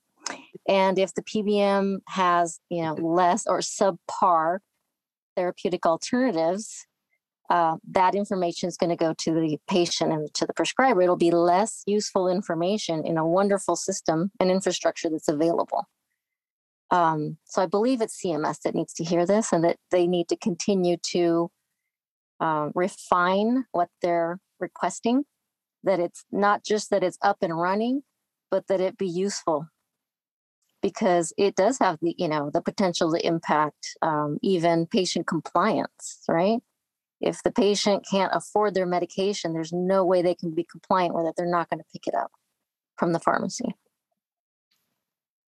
And 0.68 0.98
if 0.98 1.14
the 1.14 1.22
PBM 1.22 2.00
has, 2.08 2.60
you 2.70 2.82
know, 2.84 2.94
less 2.94 3.46
or 3.46 3.60
subpar 3.60 4.60
therapeutic 5.36 5.86
alternatives, 5.86 6.88
uh, 7.50 7.78
that 7.92 8.16
information 8.16 8.68
is 8.68 8.78
going 8.78 8.90
to 8.90 8.96
go 8.96 9.14
to 9.20 9.34
the 9.34 9.58
patient 9.70 10.12
and 10.12 10.34
to 10.34 10.46
the 10.46 10.54
prescriber. 10.54 11.02
It'll 11.02 11.16
be 11.16 11.32
less 11.32 11.84
useful 11.86 12.28
information 12.28 13.06
in 13.06 13.18
a 13.18 13.28
wonderful 13.28 13.76
system 13.76 14.32
and 14.40 14.50
infrastructure 14.50 15.10
that's 15.10 15.28
available. 15.28 15.88
Um, 16.92 17.38
so 17.46 17.62
I 17.62 17.66
believe 17.66 18.02
it's 18.02 18.20
CMS 18.22 18.62
that 18.62 18.76
needs 18.76 18.94
to 18.94 19.04
hear 19.04 19.26
this 19.26 19.52
and 19.52 19.64
that 19.64 19.78
they 19.92 20.08
need 20.08 20.28
to 20.30 20.38
continue 20.38 20.98
to 21.12 21.52
uh, 22.40 22.70
refine 22.74 23.66
what 23.72 23.90
they're 24.02 24.40
requesting, 24.60 25.26
that 25.84 26.00
it's 26.00 26.26
not 26.32 26.64
just 26.64 26.90
that 26.90 27.04
it's 27.04 27.18
up 27.22 27.38
and 27.42 27.60
running, 27.60 28.04
but 28.52 28.68
that 28.68 28.82
it 28.82 28.98
be 28.98 29.08
useful 29.08 29.68
because 30.82 31.34
it 31.38 31.56
does 31.56 31.80
have 31.80 31.98
the 32.02 32.14
you 32.18 32.28
know 32.28 32.52
the 32.54 32.62
potential 32.62 33.12
to 33.12 33.26
impact 33.26 33.98
um, 34.04 34.38
even 34.44 34.86
patient 34.86 35.26
compliance 35.26 36.22
right 36.28 36.60
if 37.22 37.42
the 37.44 37.52
patient 37.52 38.06
can't 38.10 38.32
afford 38.34 38.74
their 38.74 38.86
medication 38.86 39.54
there's 39.54 39.74
no 39.74 40.04
way 40.06 40.22
they 40.22 40.36
can 40.36 40.54
be 40.54 40.66
compliant 40.70 41.16
with 41.16 41.26
it. 41.26 41.34
They're 41.38 41.46
not 41.46 41.70
going 41.70 41.80
to 41.80 41.86
pick 41.92 42.08
it 42.08 42.16
up 42.16 42.32
from 42.98 43.14
the 43.14 43.20
pharmacy. 43.20 43.76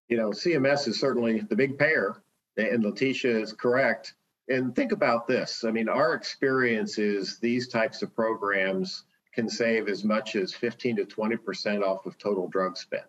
You 0.07 0.17
know 0.17 0.29
cms 0.29 0.87
is 0.87 0.99
certainly 0.99 1.41
the 1.41 1.55
big 1.55 1.77
payer 1.77 2.21
and 2.57 2.83
leticia 2.83 3.41
is 3.41 3.53
correct. 3.53 4.15
And 4.49 4.73
think 4.73 4.91
about 4.93 5.27
this. 5.27 5.63
I 5.65 5.71
mean 5.71 5.89
our 5.89 6.13
experience 6.13 6.97
is 6.97 7.39
these 7.39 7.67
types 7.67 8.01
of 8.01 8.15
programs 8.15 9.03
can 9.33 9.49
save 9.49 9.87
as 9.87 10.03
much 10.03 10.35
as 10.35 10.53
15 10.53 10.97
to 10.97 11.05
20 11.05 11.37
percent 11.37 11.83
off 11.83 12.05
of 12.05 12.17
total 12.17 12.47
drug 12.47 12.77
spend 12.77 13.03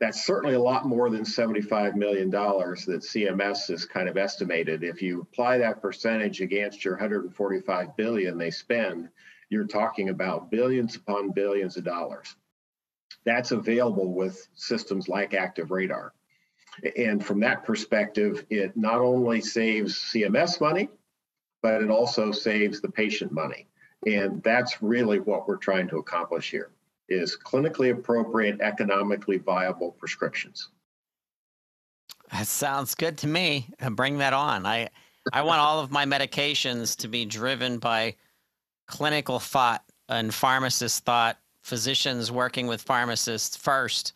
that's 0.00 0.24
certainly 0.24 0.54
a 0.54 0.60
lot 0.60 0.86
more 0.86 1.10
than 1.10 1.22
$75 1.24 1.94
million 1.96 2.30
that 2.30 3.02
CMS 3.02 3.68
has 3.68 3.84
kind 3.84 4.08
of 4.08 4.16
estimated. 4.16 4.84
If 4.84 5.02
you 5.02 5.22
apply 5.22 5.58
that 5.58 5.82
percentage 5.82 6.40
against 6.40 6.84
your 6.84 6.94
145 6.94 7.96
billion 7.96 8.38
they 8.38 8.50
spend, 8.50 9.08
you're 9.50 9.66
talking 9.66 10.10
about 10.10 10.50
billions 10.50 10.94
upon 10.94 11.32
billions 11.32 11.76
of 11.76 11.84
dollars. 11.84 12.36
That's 13.24 13.50
available 13.50 14.12
with 14.12 14.46
systems 14.54 15.08
like 15.08 15.32
ActiveRADAR. 15.32 16.10
And 16.96 17.24
from 17.24 17.40
that 17.40 17.64
perspective, 17.64 18.46
it 18.50 18.76
not 18.76 19.00
only 19.00 19.40
saves 19.40 19.96
CMS 19.96 20.60
money, 20.60 20.88
but 21.60 21.82
it 21.82 21.90
also 21.90 22.30
saves 22.30 22.80
the 22.80 22.90
patient 22.90 23.32
money. 23.32 23.66
And 24.06 24.40
that's 24.44 24.80
really 24.80 25.18
what 25.18 25.48
we're 25.48 25.56
trying 25.56 25.88
to 25.88 25.96
accomplish 25.96 26.52
here 26.52 26.70
is 27.08 27.36
clinically 27.36 27.90
appropriate, 27.90 28.60
economically 28.60 29.38
viable 29.38 29.92
prescriptions. 29.92 30.68
That 32.30 32.46
sounds 32.46 32.94
good 32.94 33.16
to 33.18 33.26
me. 33.26 33.68
Bring 33.92 34.18
that 34.18 34.32
on. 34.32 34.66
I 34.66 34.88
I 35.32 35.42
want 35.42 35.60
all 35.60 35.80
of 35.80 35.90
my 35.90 36.04
medications 36.04 36.96
to 36.98 37.08
be 37.08 37.24
driven 37.24 37.78
by 37.78 38.14
clinical 38.86 39.38
thought 39.38 39.84
and 40.08 40.32
pharmacist 40.32 41.04
thought, 41.04 41.38
physicians 41.62 42.32
working 42.32 42.66
with 42.66 42.80
pharmacists 42.82 43.56
first 43.56 44.14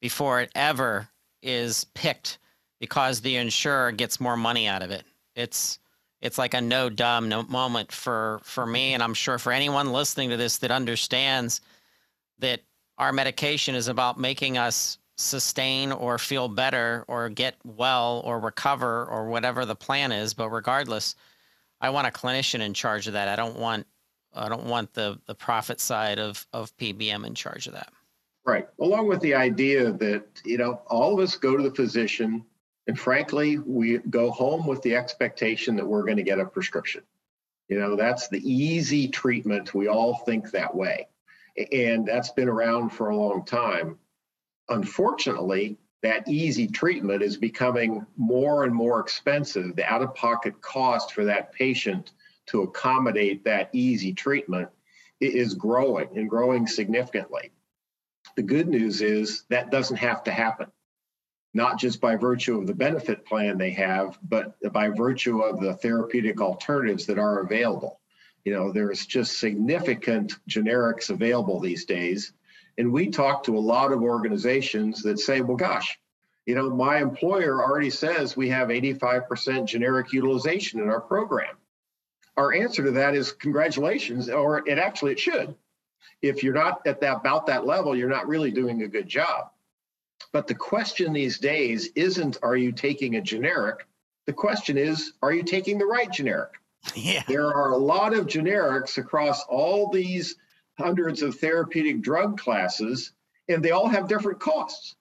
before 0.00 0.40
it 0.40 0.50
ever 0.54 1.08
is 1.42 1.84
picked 1.94 2.38
because 2.78 3.20
the 3.20 3.36
insurer 3.36 3.90
gets 3.92 4.20
more 4.20 4.36
money 4.36 4.68
out 4.68 4.82
of 4.82 4.90
it. 4.90 5.04
It's 5.34 5.78
it's 6.20 6.38
like 6.38 6.54
a 6.54 6.60
no 6.60 6.88
dumb 6.88 7.28
no 7.28 7.42
moment 7.44 7.90
for 7.90 8.40
for 8.44 8.66
me 8.66 8.94
and 8.94 9.02
I'm 9.02 9.14
sure 9.14 9.38
for 9.38 9.52
anyone 9.52 9.92
listening 9.92 10.30
to 10.30 10.36
this 10.36 10.58
that 10.58 10.70
understands 10.70 11.60
that 12.42 12.60
our 12.98 13.12
medication 13.12 13.74
is 13.74 13.88
about 13.88 14.20
making 14.20 14.58
us 14.58 14.98
sustain 15.16 15.92
or 15.92 16.18
feel 16.18 16.48
better 16.48 17.04
or 17.08 17.28
get 17.28 17.56
well 17.64 18.22
or 18.24 18.38
recover 18.38 19.06
or 19.06 19.28
whatever 19.28 19.64
the 19.64 19.74
plan 19.74 20.12
is. 20.12 20.34
But 20.34 20.50
regardless 20.50 21.14
i 21.80 21.90
want 21.90 22.06
a 22.06 22.10
clinician 22.10 22.60
in 22.60 22.72
charge 22.72 23.06
of 23.06 23.12
that. 23.14 23.28
I 23.28 23.36
don't 23.36 23.58
want 23.58 23.86
i 24.34 24.48
don't 24.48 24.66
want 24.66 24.92
the 24.94 25.18
the 25.26 25.34
profit 25.34 25.80
side 25.80 26.18
of 26.18 26.46
of 26.52 26.76
pbm 26.76 27.26
in 27.26 27.34
charge 27.34 27.66
of 27.66 27.74
that. 27.74 27.92
Right. 28.44 28.68
Along 28.80 29.06
with 29.06 29.20
the 29.20 29.34
idea 29.34 29.92
that 29.92 30.24
you 30.44 30.58
know 30.58 30.82
all 30.86 31.14
of 31.14 31.20
us 31.20 31.36
go 31.36 31.56
to 31.56 31.62
the 31.62 31.74
physician 31.74 32.44
and 32.86 32.98
frankly 32.98 33.58
we 33.58 33.98
go 33.98 34.30
home 34.30 34.66
with 34.66 34.82
the 34.82 34.96
expectation 34.96 35.76
that 35.76 35.86
we're 35.86 36.04
going 36.04 36.16
to 36.16 36.22
get 36.22 36.40
a 36.40 36.44
prescription. 36.44 37.02
You 37.68 37.78
know 37.78 37.96
that's 37.96 38.28
the 38.28 38.40
easy 38.50 39.08
treatment. 39.08 39.74
We 39.74 39.88
all 39.88 40.18
think 40.24 40.50
that 40.50 40.74
way 40.74 41.08
and 41.72 42.06
that's 42.06 42.30
been 42.30 42.48
around 42.48 42.90
for 42.90 43.10
a 43.10 43.16
long 43.16 43.44
time. 43.44 43.98
Unfortunately, 44.68 45.78
that 46.02 46.26
easy 46.28 46.66
treatment 46.66 47.22
is 47.22 47.36
becoming 47.36 48.04
more 48.16 48.64
and 48.64 48.74
more 48.74 49.00
expensive. 49.00 49.76
The 49.76 49.90
out 49.90 50.02
of 50.02 50.14
pocket 50.14 50.60
cost 50.60 51.12
for 51.12 51.24
that 51.24 51.52
patient 51.52 52.12
to 52.46 52.62
accommodate 52.62 53.44
that 53.44 53.70
easy 53.72 54.12
treatment 54.12 54.68
is 55.20 55.54
growing 55.54 56.08
and 56.16 56.28
growing 56.28 56.66
significantly. 56.66 57.52
The 58.34 58.42
good 58.42 58.66
news 58.66 59.00
is 59.00 59.44
that 59.50 59.70
doesn't 59.70 59.98
have 59.98 60.24
to 60.24 60.32
happen, 60.32 60.66
not 61.54 61.78
just 61.78 62.00
by 62.00 62.16
virtue 62.16 62.58
of 62.58 62.66
the 62.66 62.74
benefit 62.74 63.24
plan 63.24 63.58
they 63.58 63.70
have, 63.70 64.18
but 64.22 64.56
by 64.72 64.88
virtue 64.88 65.42
of 65.42 65.60
the 65.60 65.74
therapeutic 65.74 66.40
alternatives 66.40 67.06
that 67.06 67.18
are 67.18 67.40
available. 67.40 68.00
You 68.44 68.52
know, 68.52 68.72
there's 68.72 69.06
just 69.06 69.38
significant 69.38 70.34
generics 70.48 71.10
available 71.10 71.60
these 71.60 71.84
days. 71.84 72.32
And 72.78 72.92
we 72.92 73.10
talk 73.10 73.44
to 73.44 73.56
a 73.56 73.60
lot 73.60 73.92
of 73.92 74.02
organizations 74.02 75.02
that 75.02 75.18
say, 75.18 75.40
well, 75.42 75.56
gosh, 75.56 75.98
you 76.46 76.54
know, 76.54 76.70
my 76.70 76.98
employer 76.98 77.62
already 77.62 77.90
says 77.90 78.36
we 78.36 78.48
have 78.48 78.68
85% 78.68 79.66
generic 79.66 80.12
utilization 80.12 80.80
in 80.80 80.88
our 80.88 81.00
program. 81.00 81.56
Our 82.36 82.52
answer 82.54 82.82
to 82.84 82.90
that 82.92 83.14
is 83.14 83.32
congratulations, 83.32 84.28
or 84.28 84.66
it 84.66 84.78
actually 84.78 85.12
it 85.12 85.20
should. 85.20 85.54
If 86.22 86.42
you're 86.42 86.54
not 86.54 86.86
at 86.86 87.00
that 87.00 87.16
about 87.18 87.46
that 87.46 87.66
level, 87.66 87.94
you're 87.94 88.08
not 88.08 88.26
really 88.26 88.50
doing 88.50 88.82
a 88.82 88.88
good 88.88 89.06
job. 89.06 89.50
But 90.32 90.46
the 90.46 90.54
question 90.54 91.12
these 91.12 91.38
days 91.38 91.90
isn't 91.94 92.38
are 92.42 92.56
you 92.56 92.72
taking 92.72 93.16
a 93.16 93.20
generic? 93.20 93.86
The 94.26 94.32
question 94.32 94.78
is, 94.78 95.12
are 95.20 95.32
you 95.32 95.42
taking 95.42 95.78
the 95.78 95.86
right 95.86 96.10
generic? 96.10 96.52
Yeah. 96.94 97.22
There 97.26 97.48
are 97.48 97.70
a 97.70 97.76
lot 97.76 98.14
of 98.14 98.26
generics 98.26 98.98
across 98.98 99.44
all 99.44 99.90
these 99.90 100.36
hundreds 100.78 101.22
of 101.22 101.36
therapeutic 101.36 102.00
drug 102.00 102.38
classes, 102.38 103.12
and 103.48 103.62
they 103.62 103.70
all 103.70 103.88
have 103.88 104.08
different 104.08 104.40
costs. 104.40 104.96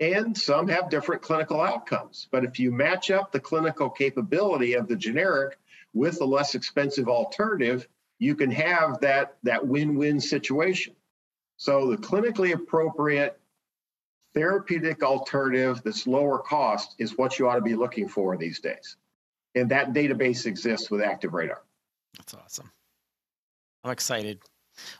And 0.00 0.36
some 0.36 0.68
have 0.68 0.90
different 0.90 1.22
clinical 1.22 1.60
outcomes. 1.60 2.28
But 2.32 2.44
if 2.44 2.58
you 2.58 2.72
match 2.72 3.10
up 3.10 3.30
the 3.30 3.40
clinical 3.40 3.88
capability 3.88 4.74
of 4.74 4.88
the 4.88 4.96
generic 4.96 5.56
with 5.92 6.18
the 6.18 6.26
less 6.26 6.56
expensive 6.56 7.08
alternative, 7.08 7.86
you 8.18 8.34
can 8.34 8.50
have 8.50 9.00
that, 9.00 9.36
that 9.44 9.66
win 9.66 9.94
win 9.94 10.20
situation. 10.20 10.94
So 11.56 11.90
the 11.90 11.96
clinically 11.96 12.52
appropriate 12.52 13.38
therapeutic 14.34 15.04
alternative 15.04 15.82
that's 15.84 16.08
lower 16.08 16.40
cost 16.40 16.96
is 16.98 17.16
what 17.16 17.38
you 17.38 17.48
ought 17.48 17.54
to 17.54 17.60
be 17.60 17.76
looking 17.76 18.08
for 18.08 18.36
these 18.36 18.58
days 18.58 18.96
and 19.54 19.70
that 19.70 19.92
database 19.92 20.46
exists 20.46 20.90
with 20.90 21.00
ActiveRADAR. 21.00 21.58
That's 22.16 22.34
awesome. 22.34 22.70
I'm 23.82 23.90
excited. 23.90 24.40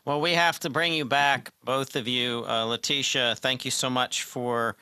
Well, 0.05 0.21
we 0.21 0.33
have 0.33 0.59
to 0.61 0.69
bring 0.69 0.93
you 0.93 1.05
back, 1.05 1.51
both 1.63 1.95
of 1.95 2.07
you. 2.07 2.45
Uh, 2.47 2.65
Leticia, 2.65 3.37
thank 3.37 3.65
you 3.65 3.71
so 3.71 3.89
much 3.89 4.23
for 4.23 4.77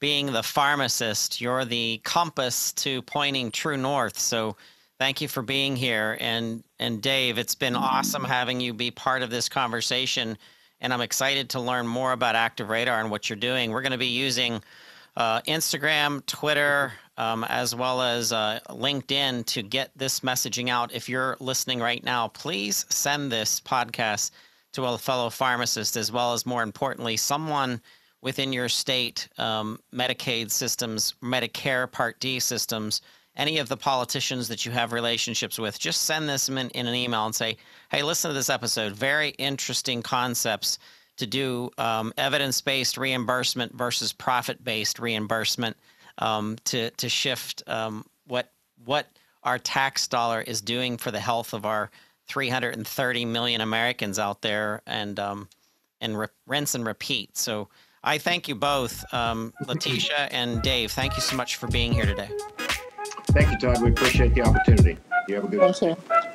being 0.00 0.26
the 0.32 0.42
pharmacist. 0.42 1.40
You're 1.40 1.64
the 1.64 2.00
compass 2.04 2.72
to 2.74 3.02
pointing 3.02 3.50
true 3.50 3.76
north. 3.76 4.18
So 4.18 4.56
thank 4.98 5.20
you 5.20 5.28
for 5.28 5.42
being 5.42 5.76
here. 5.76 6.16
And 6.20 6.62
and 6.78 7.02
Dave, 7.02 7.38
it's 7.38 7.54
been 7.54 7.74
awesome 7.74 8.24
having 8.24 8.60
you 8.60 8.72
be 8.72 8.90
part 8.90 9.22
of 9.22 9.30
this 9.30 9.48
conversation. 9.48 10.38
And 10.80 10.94
I'm 10.94 11.00
excited 11.00 11.50
to 11.50 11.60
learn 11.60 11.86
more 11.88 12.12
about 12.12 12.36
ActiveRADAR 12.36 13.00
and 13.00 13.10
what 13.10 13.28
you're 13.28 13.36
doing. 13.36 13.72
We're 13.72 13.82
going 13.82 13.92
to 13.92 13.98
be 13.98 14.06
using 14.06 14.62
uh, 15.18 15.42
Instagram, 15.42 16.24
Twitter, 16.26 16.92
um, 17.16 17.42
as 17.48 17.74
well 17.74 18.00
as 18.00 18.32
uh, 18.32 18.60
LinkedIn 18.70 19.44
to 19.46 19.62
get 19.62 19.90
this 19.96 20.20
messaging 20.20 20.68
out. 20.68 20.94
If 20.94 21.08
you're 21.08 21.36
listening 21.40 21.80
right 21.80 22.02
now, 22.04 22.28
please 22.28 22.86
send 22.88 23.30
this 23.30 23.60
podcast 23.60 24.30
to 24.74 24.84
a 24.84 24.96
fellow 24.96 25.28
pharmacist, 25.28 25.96
as 25.96 26.12
well 26.12 26.34
as 26.34 26.46
more 26.46 26.62
importantly, 26.62 27.16
someone 27.16 27.80
within 28.22 28.52
your 28.52 28.68
state 28.68 29.28
um, 29.38 29.80
Medicaid 29.92 30.52
systems, 30.52 31.14
Medicare 31.20 31.90
Part 31.90 32.20
D 32.20 32.38
systems, 32.38 33.02
any 33.36 33.58
of 33.58 33.68
the 33.68 33.76
politicians 33.76 34.46
that 34.46 34.64
you 34.64 34.70
have 34.70 34.92
relationships 34.92 35.58
with, 35.58 35.80
just 35.80 36.02
send 36.02 36.28
this 36.28 36.48
in, 36.48 36.58
in 36.58 36.86
an 36.86 36.94
email 36.94 37.26
and 37.26 37.34
say, 37.34 37.56
hey, 37.90 38.04
listen 38.04 38.28
to 38.28 38.34
this 38.34 38.50
episode. 38.50 38.92
Very 38.92 39.30
interesting 39.30 40.00
concepts 40.00 40.78
to 41.18 41.26
do 41.26 41.70
um, 41.78 42.12
evidence 42.16 42.60
based 42.60 42.96
reimbursement 42.96 43.74
versus 43.74 44.12
profit 44.12 44.62
based 44.64 44.98
reimbursement 44.98 45.76
um, 46.18 46.56
to, 46.64 46.90
to 46.90 47.08
shift 47.08 47.62
um, 47.66 48.04
what, 48.26 48.50
what 48.84 49.06
our 49.42 49.58
tax 49.58 50.08
dollar 50.08 50.40
is 50.40 50.60
doing 50.60 50.96
for 50.96 51.10
the 51.10 51.20
health 51.20 51.52
of 51.52 51.64
our 51.64 51.90
330 52.28 53.24
million 53.24 53.60
Americans 53.60 54.18
out 54.18 54.42
there 54.42 54.82
and, 54.86 55.18
um, 55.18 55.48
and 56.00 56.18
re- 56.18 56.26
rinse 56.46 56.74
and 56.74 56.86
repeat. 56.86 57.36
So 57.36 57.68
I 58.02 58.18
thank 58.18 58.48
you 58.48 58.54
both, 58.54 59.04
um, 59.12 59.52
Letitia 59.66 60.28
and 60.30 60.62
Dave. 60.62 60.92
Thank 60.92 61.16
you 61.16 61.22
so 61.22 61.36
much 61.36 61.56
for 61.56 61.66
being 61.66 61.92
here 61.92 62.06
today. 62.06 62.30
Thank 63.28 63.50
you, 63.50 63.58
Todd. 63.58 63.82
We 63.82 63.90
appreciate 63.90 64.34
the 64.34 64.42
opportunity. 64.42 64.98
You 65.28 65.36
have 65.36 65.44
a 65.44 65.48
good 65.48 65.60
one. 65.60 65.74
Thank 65.74 65.98
you. 65.98 66.27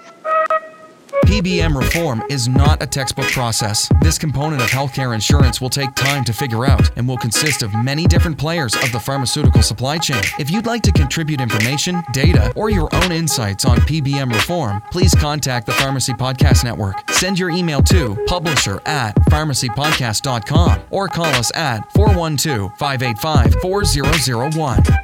PBM 1.34 1.76
reform 1.76 2.22
is 2.30 2.48
not 2.48 2.84
a 2.84 2.86
textbook 2.86 3.26
process. 3.32 3.90
This 4.02 4.20
component 4.20 4.62
of 4.62 4.70
healthcare 4.70 5.16
insurance 5.16 5.60
will 5.60 5.72
take 5.72 5.96
time 5.96 6.24
to 6.26 6.32
figure 6.32 6.68
out 6.68 6.96
and 6.96 7.08
will 7.08 7.18
consist 7.18 7.64
of 7.64 7.74
many 7.74 8.06
different 8.06 8.38
players 8.38 8.76
of 8.76 8.92
the 8.92 9.00
pharmaceutical 9.00 9.64
supply 9.64 9.98
chain. 9.98 10.22
If 10.38 10.52
you'd 10.52 10.68
like 10.68 10.84
to 10.84 10.92
contribute 10.92 11.42
information, 11.42 12.04
data, 12.12 12.54
or 12.56 12.70
your 12.70 12.88
own 12.94 13.12
insights 13.12 13.66
on 13.66 13.78
PBM 13.78 14.32
reform, 14.32 14.84
please 14.92 15.16
contact 15.16 15.66
the 15.66 15.72
Pharmacy 15.72 16.14
Podcast 16.14 16.64
Network. 16.64 17.10
Send 17.10 17.40
your 17.40 17.50
email 17.50 17.82
to 17.82 18.16
publisher 18.28 18.80
at 18.86 19.16
pharmacypodcast.com 19.32 20.82
or 20.92 21.08
call 21.08 21.26
us 21.26 21.52
at 21.56 21.92
412 21.94 22.78
585 22.78 23.60
4001. 23.60 25.03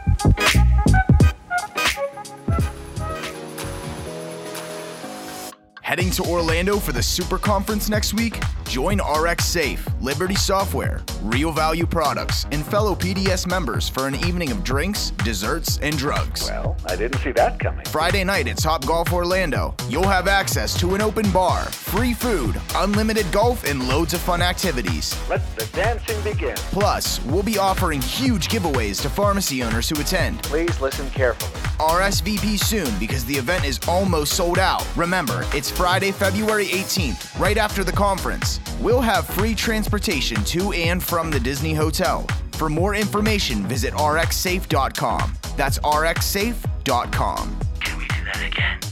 Heading 6.00 6.14
to 6.14 6.24
Orlando 6.32 6.78
for 6.80 6.94
the 6.94 7.04
Super 7.04 7.38
Conference 7.38 7.90
next 7.90 8.14
week? 8.14 8.40
Join 8.70 9.00
RxSafe, 9.00 9.80
Liberty 10.00 10.36
Software, 10.36 11.02
Real 11.24 11.52
Value 11.52 11.88
Products, 11.88 12.46
and 12.52 12.64
fellow 12.64 12.94
PDS 12.94 13.48
members 13.48 13.90
for 13.90 14.08
an 14.08 14.14
evening 14.14 14.52
of 14.52 14.64
drinks, 14.64 15.10
desserts, 15.26 15.80
and 15.80 15.98
drugs. 15.98 16.48
Well, 16.48 16.78
I 16.86 16.96
didn't 16.96 17.20
see 17.22 17.32
that 17.32 17.60
coming. 17.60 17.84
Friday 17.86 18.24
night 18.24 18.48
at 18.48 18.58
Topgolf 18.58 19.12
Orlando, 19.12 19.74
you'll 19.90 20.08
have 20.08 20.28
access 20.28 20.80
to 20.82 20.94
an 20.94 21.02
open 21.02 21.32
bar, 21.32 21.66
free 21.66 22.14
food, 22.14 22.62
unlimited 22.76 23.26
golf, 23.32 23.64
and 23.64 23.88
loads 23.88 24.14
of 24.14 24.22
fun 24.22 24.40
activities. 24.40 25.18
Let 25.28 25.42
the 25.56 25.66
dancing 25.76 26.22
begin. 26.22 26.56
Plus, 26.56 27.20
we'll 27.26 27.42
be 27.42 27.58
offering 27.58 28.00
huge 28.04 28.50
giveaways 28.50 29.02
to 29.02 29.10
pharmacy 29.10 29.64
owners 29.64 29.90
who 29.90 30.00
attend. 30.00 30.44
Please 30.44 30.80
listen 30.80 31.10
carefully. 31.10 31.60
RSVP 31.80 32.60
soon 32.60 32.94
because 33.00 33.26
the 33.26 33.34
event 33.34 33.66
is 33.66 33.80
almost 33.88 34.34
sold 34.34 34.60
out. 34.60 34.86
Remember, 34.96 35.44
it's 35.56 35.72
Friday, 35.72 36.12
February 36.12 36.68
18th, 36.68 37.40
right 37.40 37.58
after 37.58 37.84
the 37.84 37.92
conference. 37.92 38.59
We'll 38.80 39.02
have 39.02 39.26
free 39.28 39.56
transportation 39.56 40.44
to 40.46 40.72
and 40.74 41.02
from 41.02 41.32
the 41.32 41.40
Disney 41.40 41.74
Hotel. 41.74 42.26
For 42.54 42.70
more 42.70 42.96
information, 42.96 43.66
visit 43.68 43.94
rxsafe.com. 43.94 45.38
That's 45.56 45.80
rxsafe.com. 45.80 47.60
Can 47.80 47.98
we 47.98 48.08
do 48.08 48.16
that 48.26 48.48
again? 48.48 48.89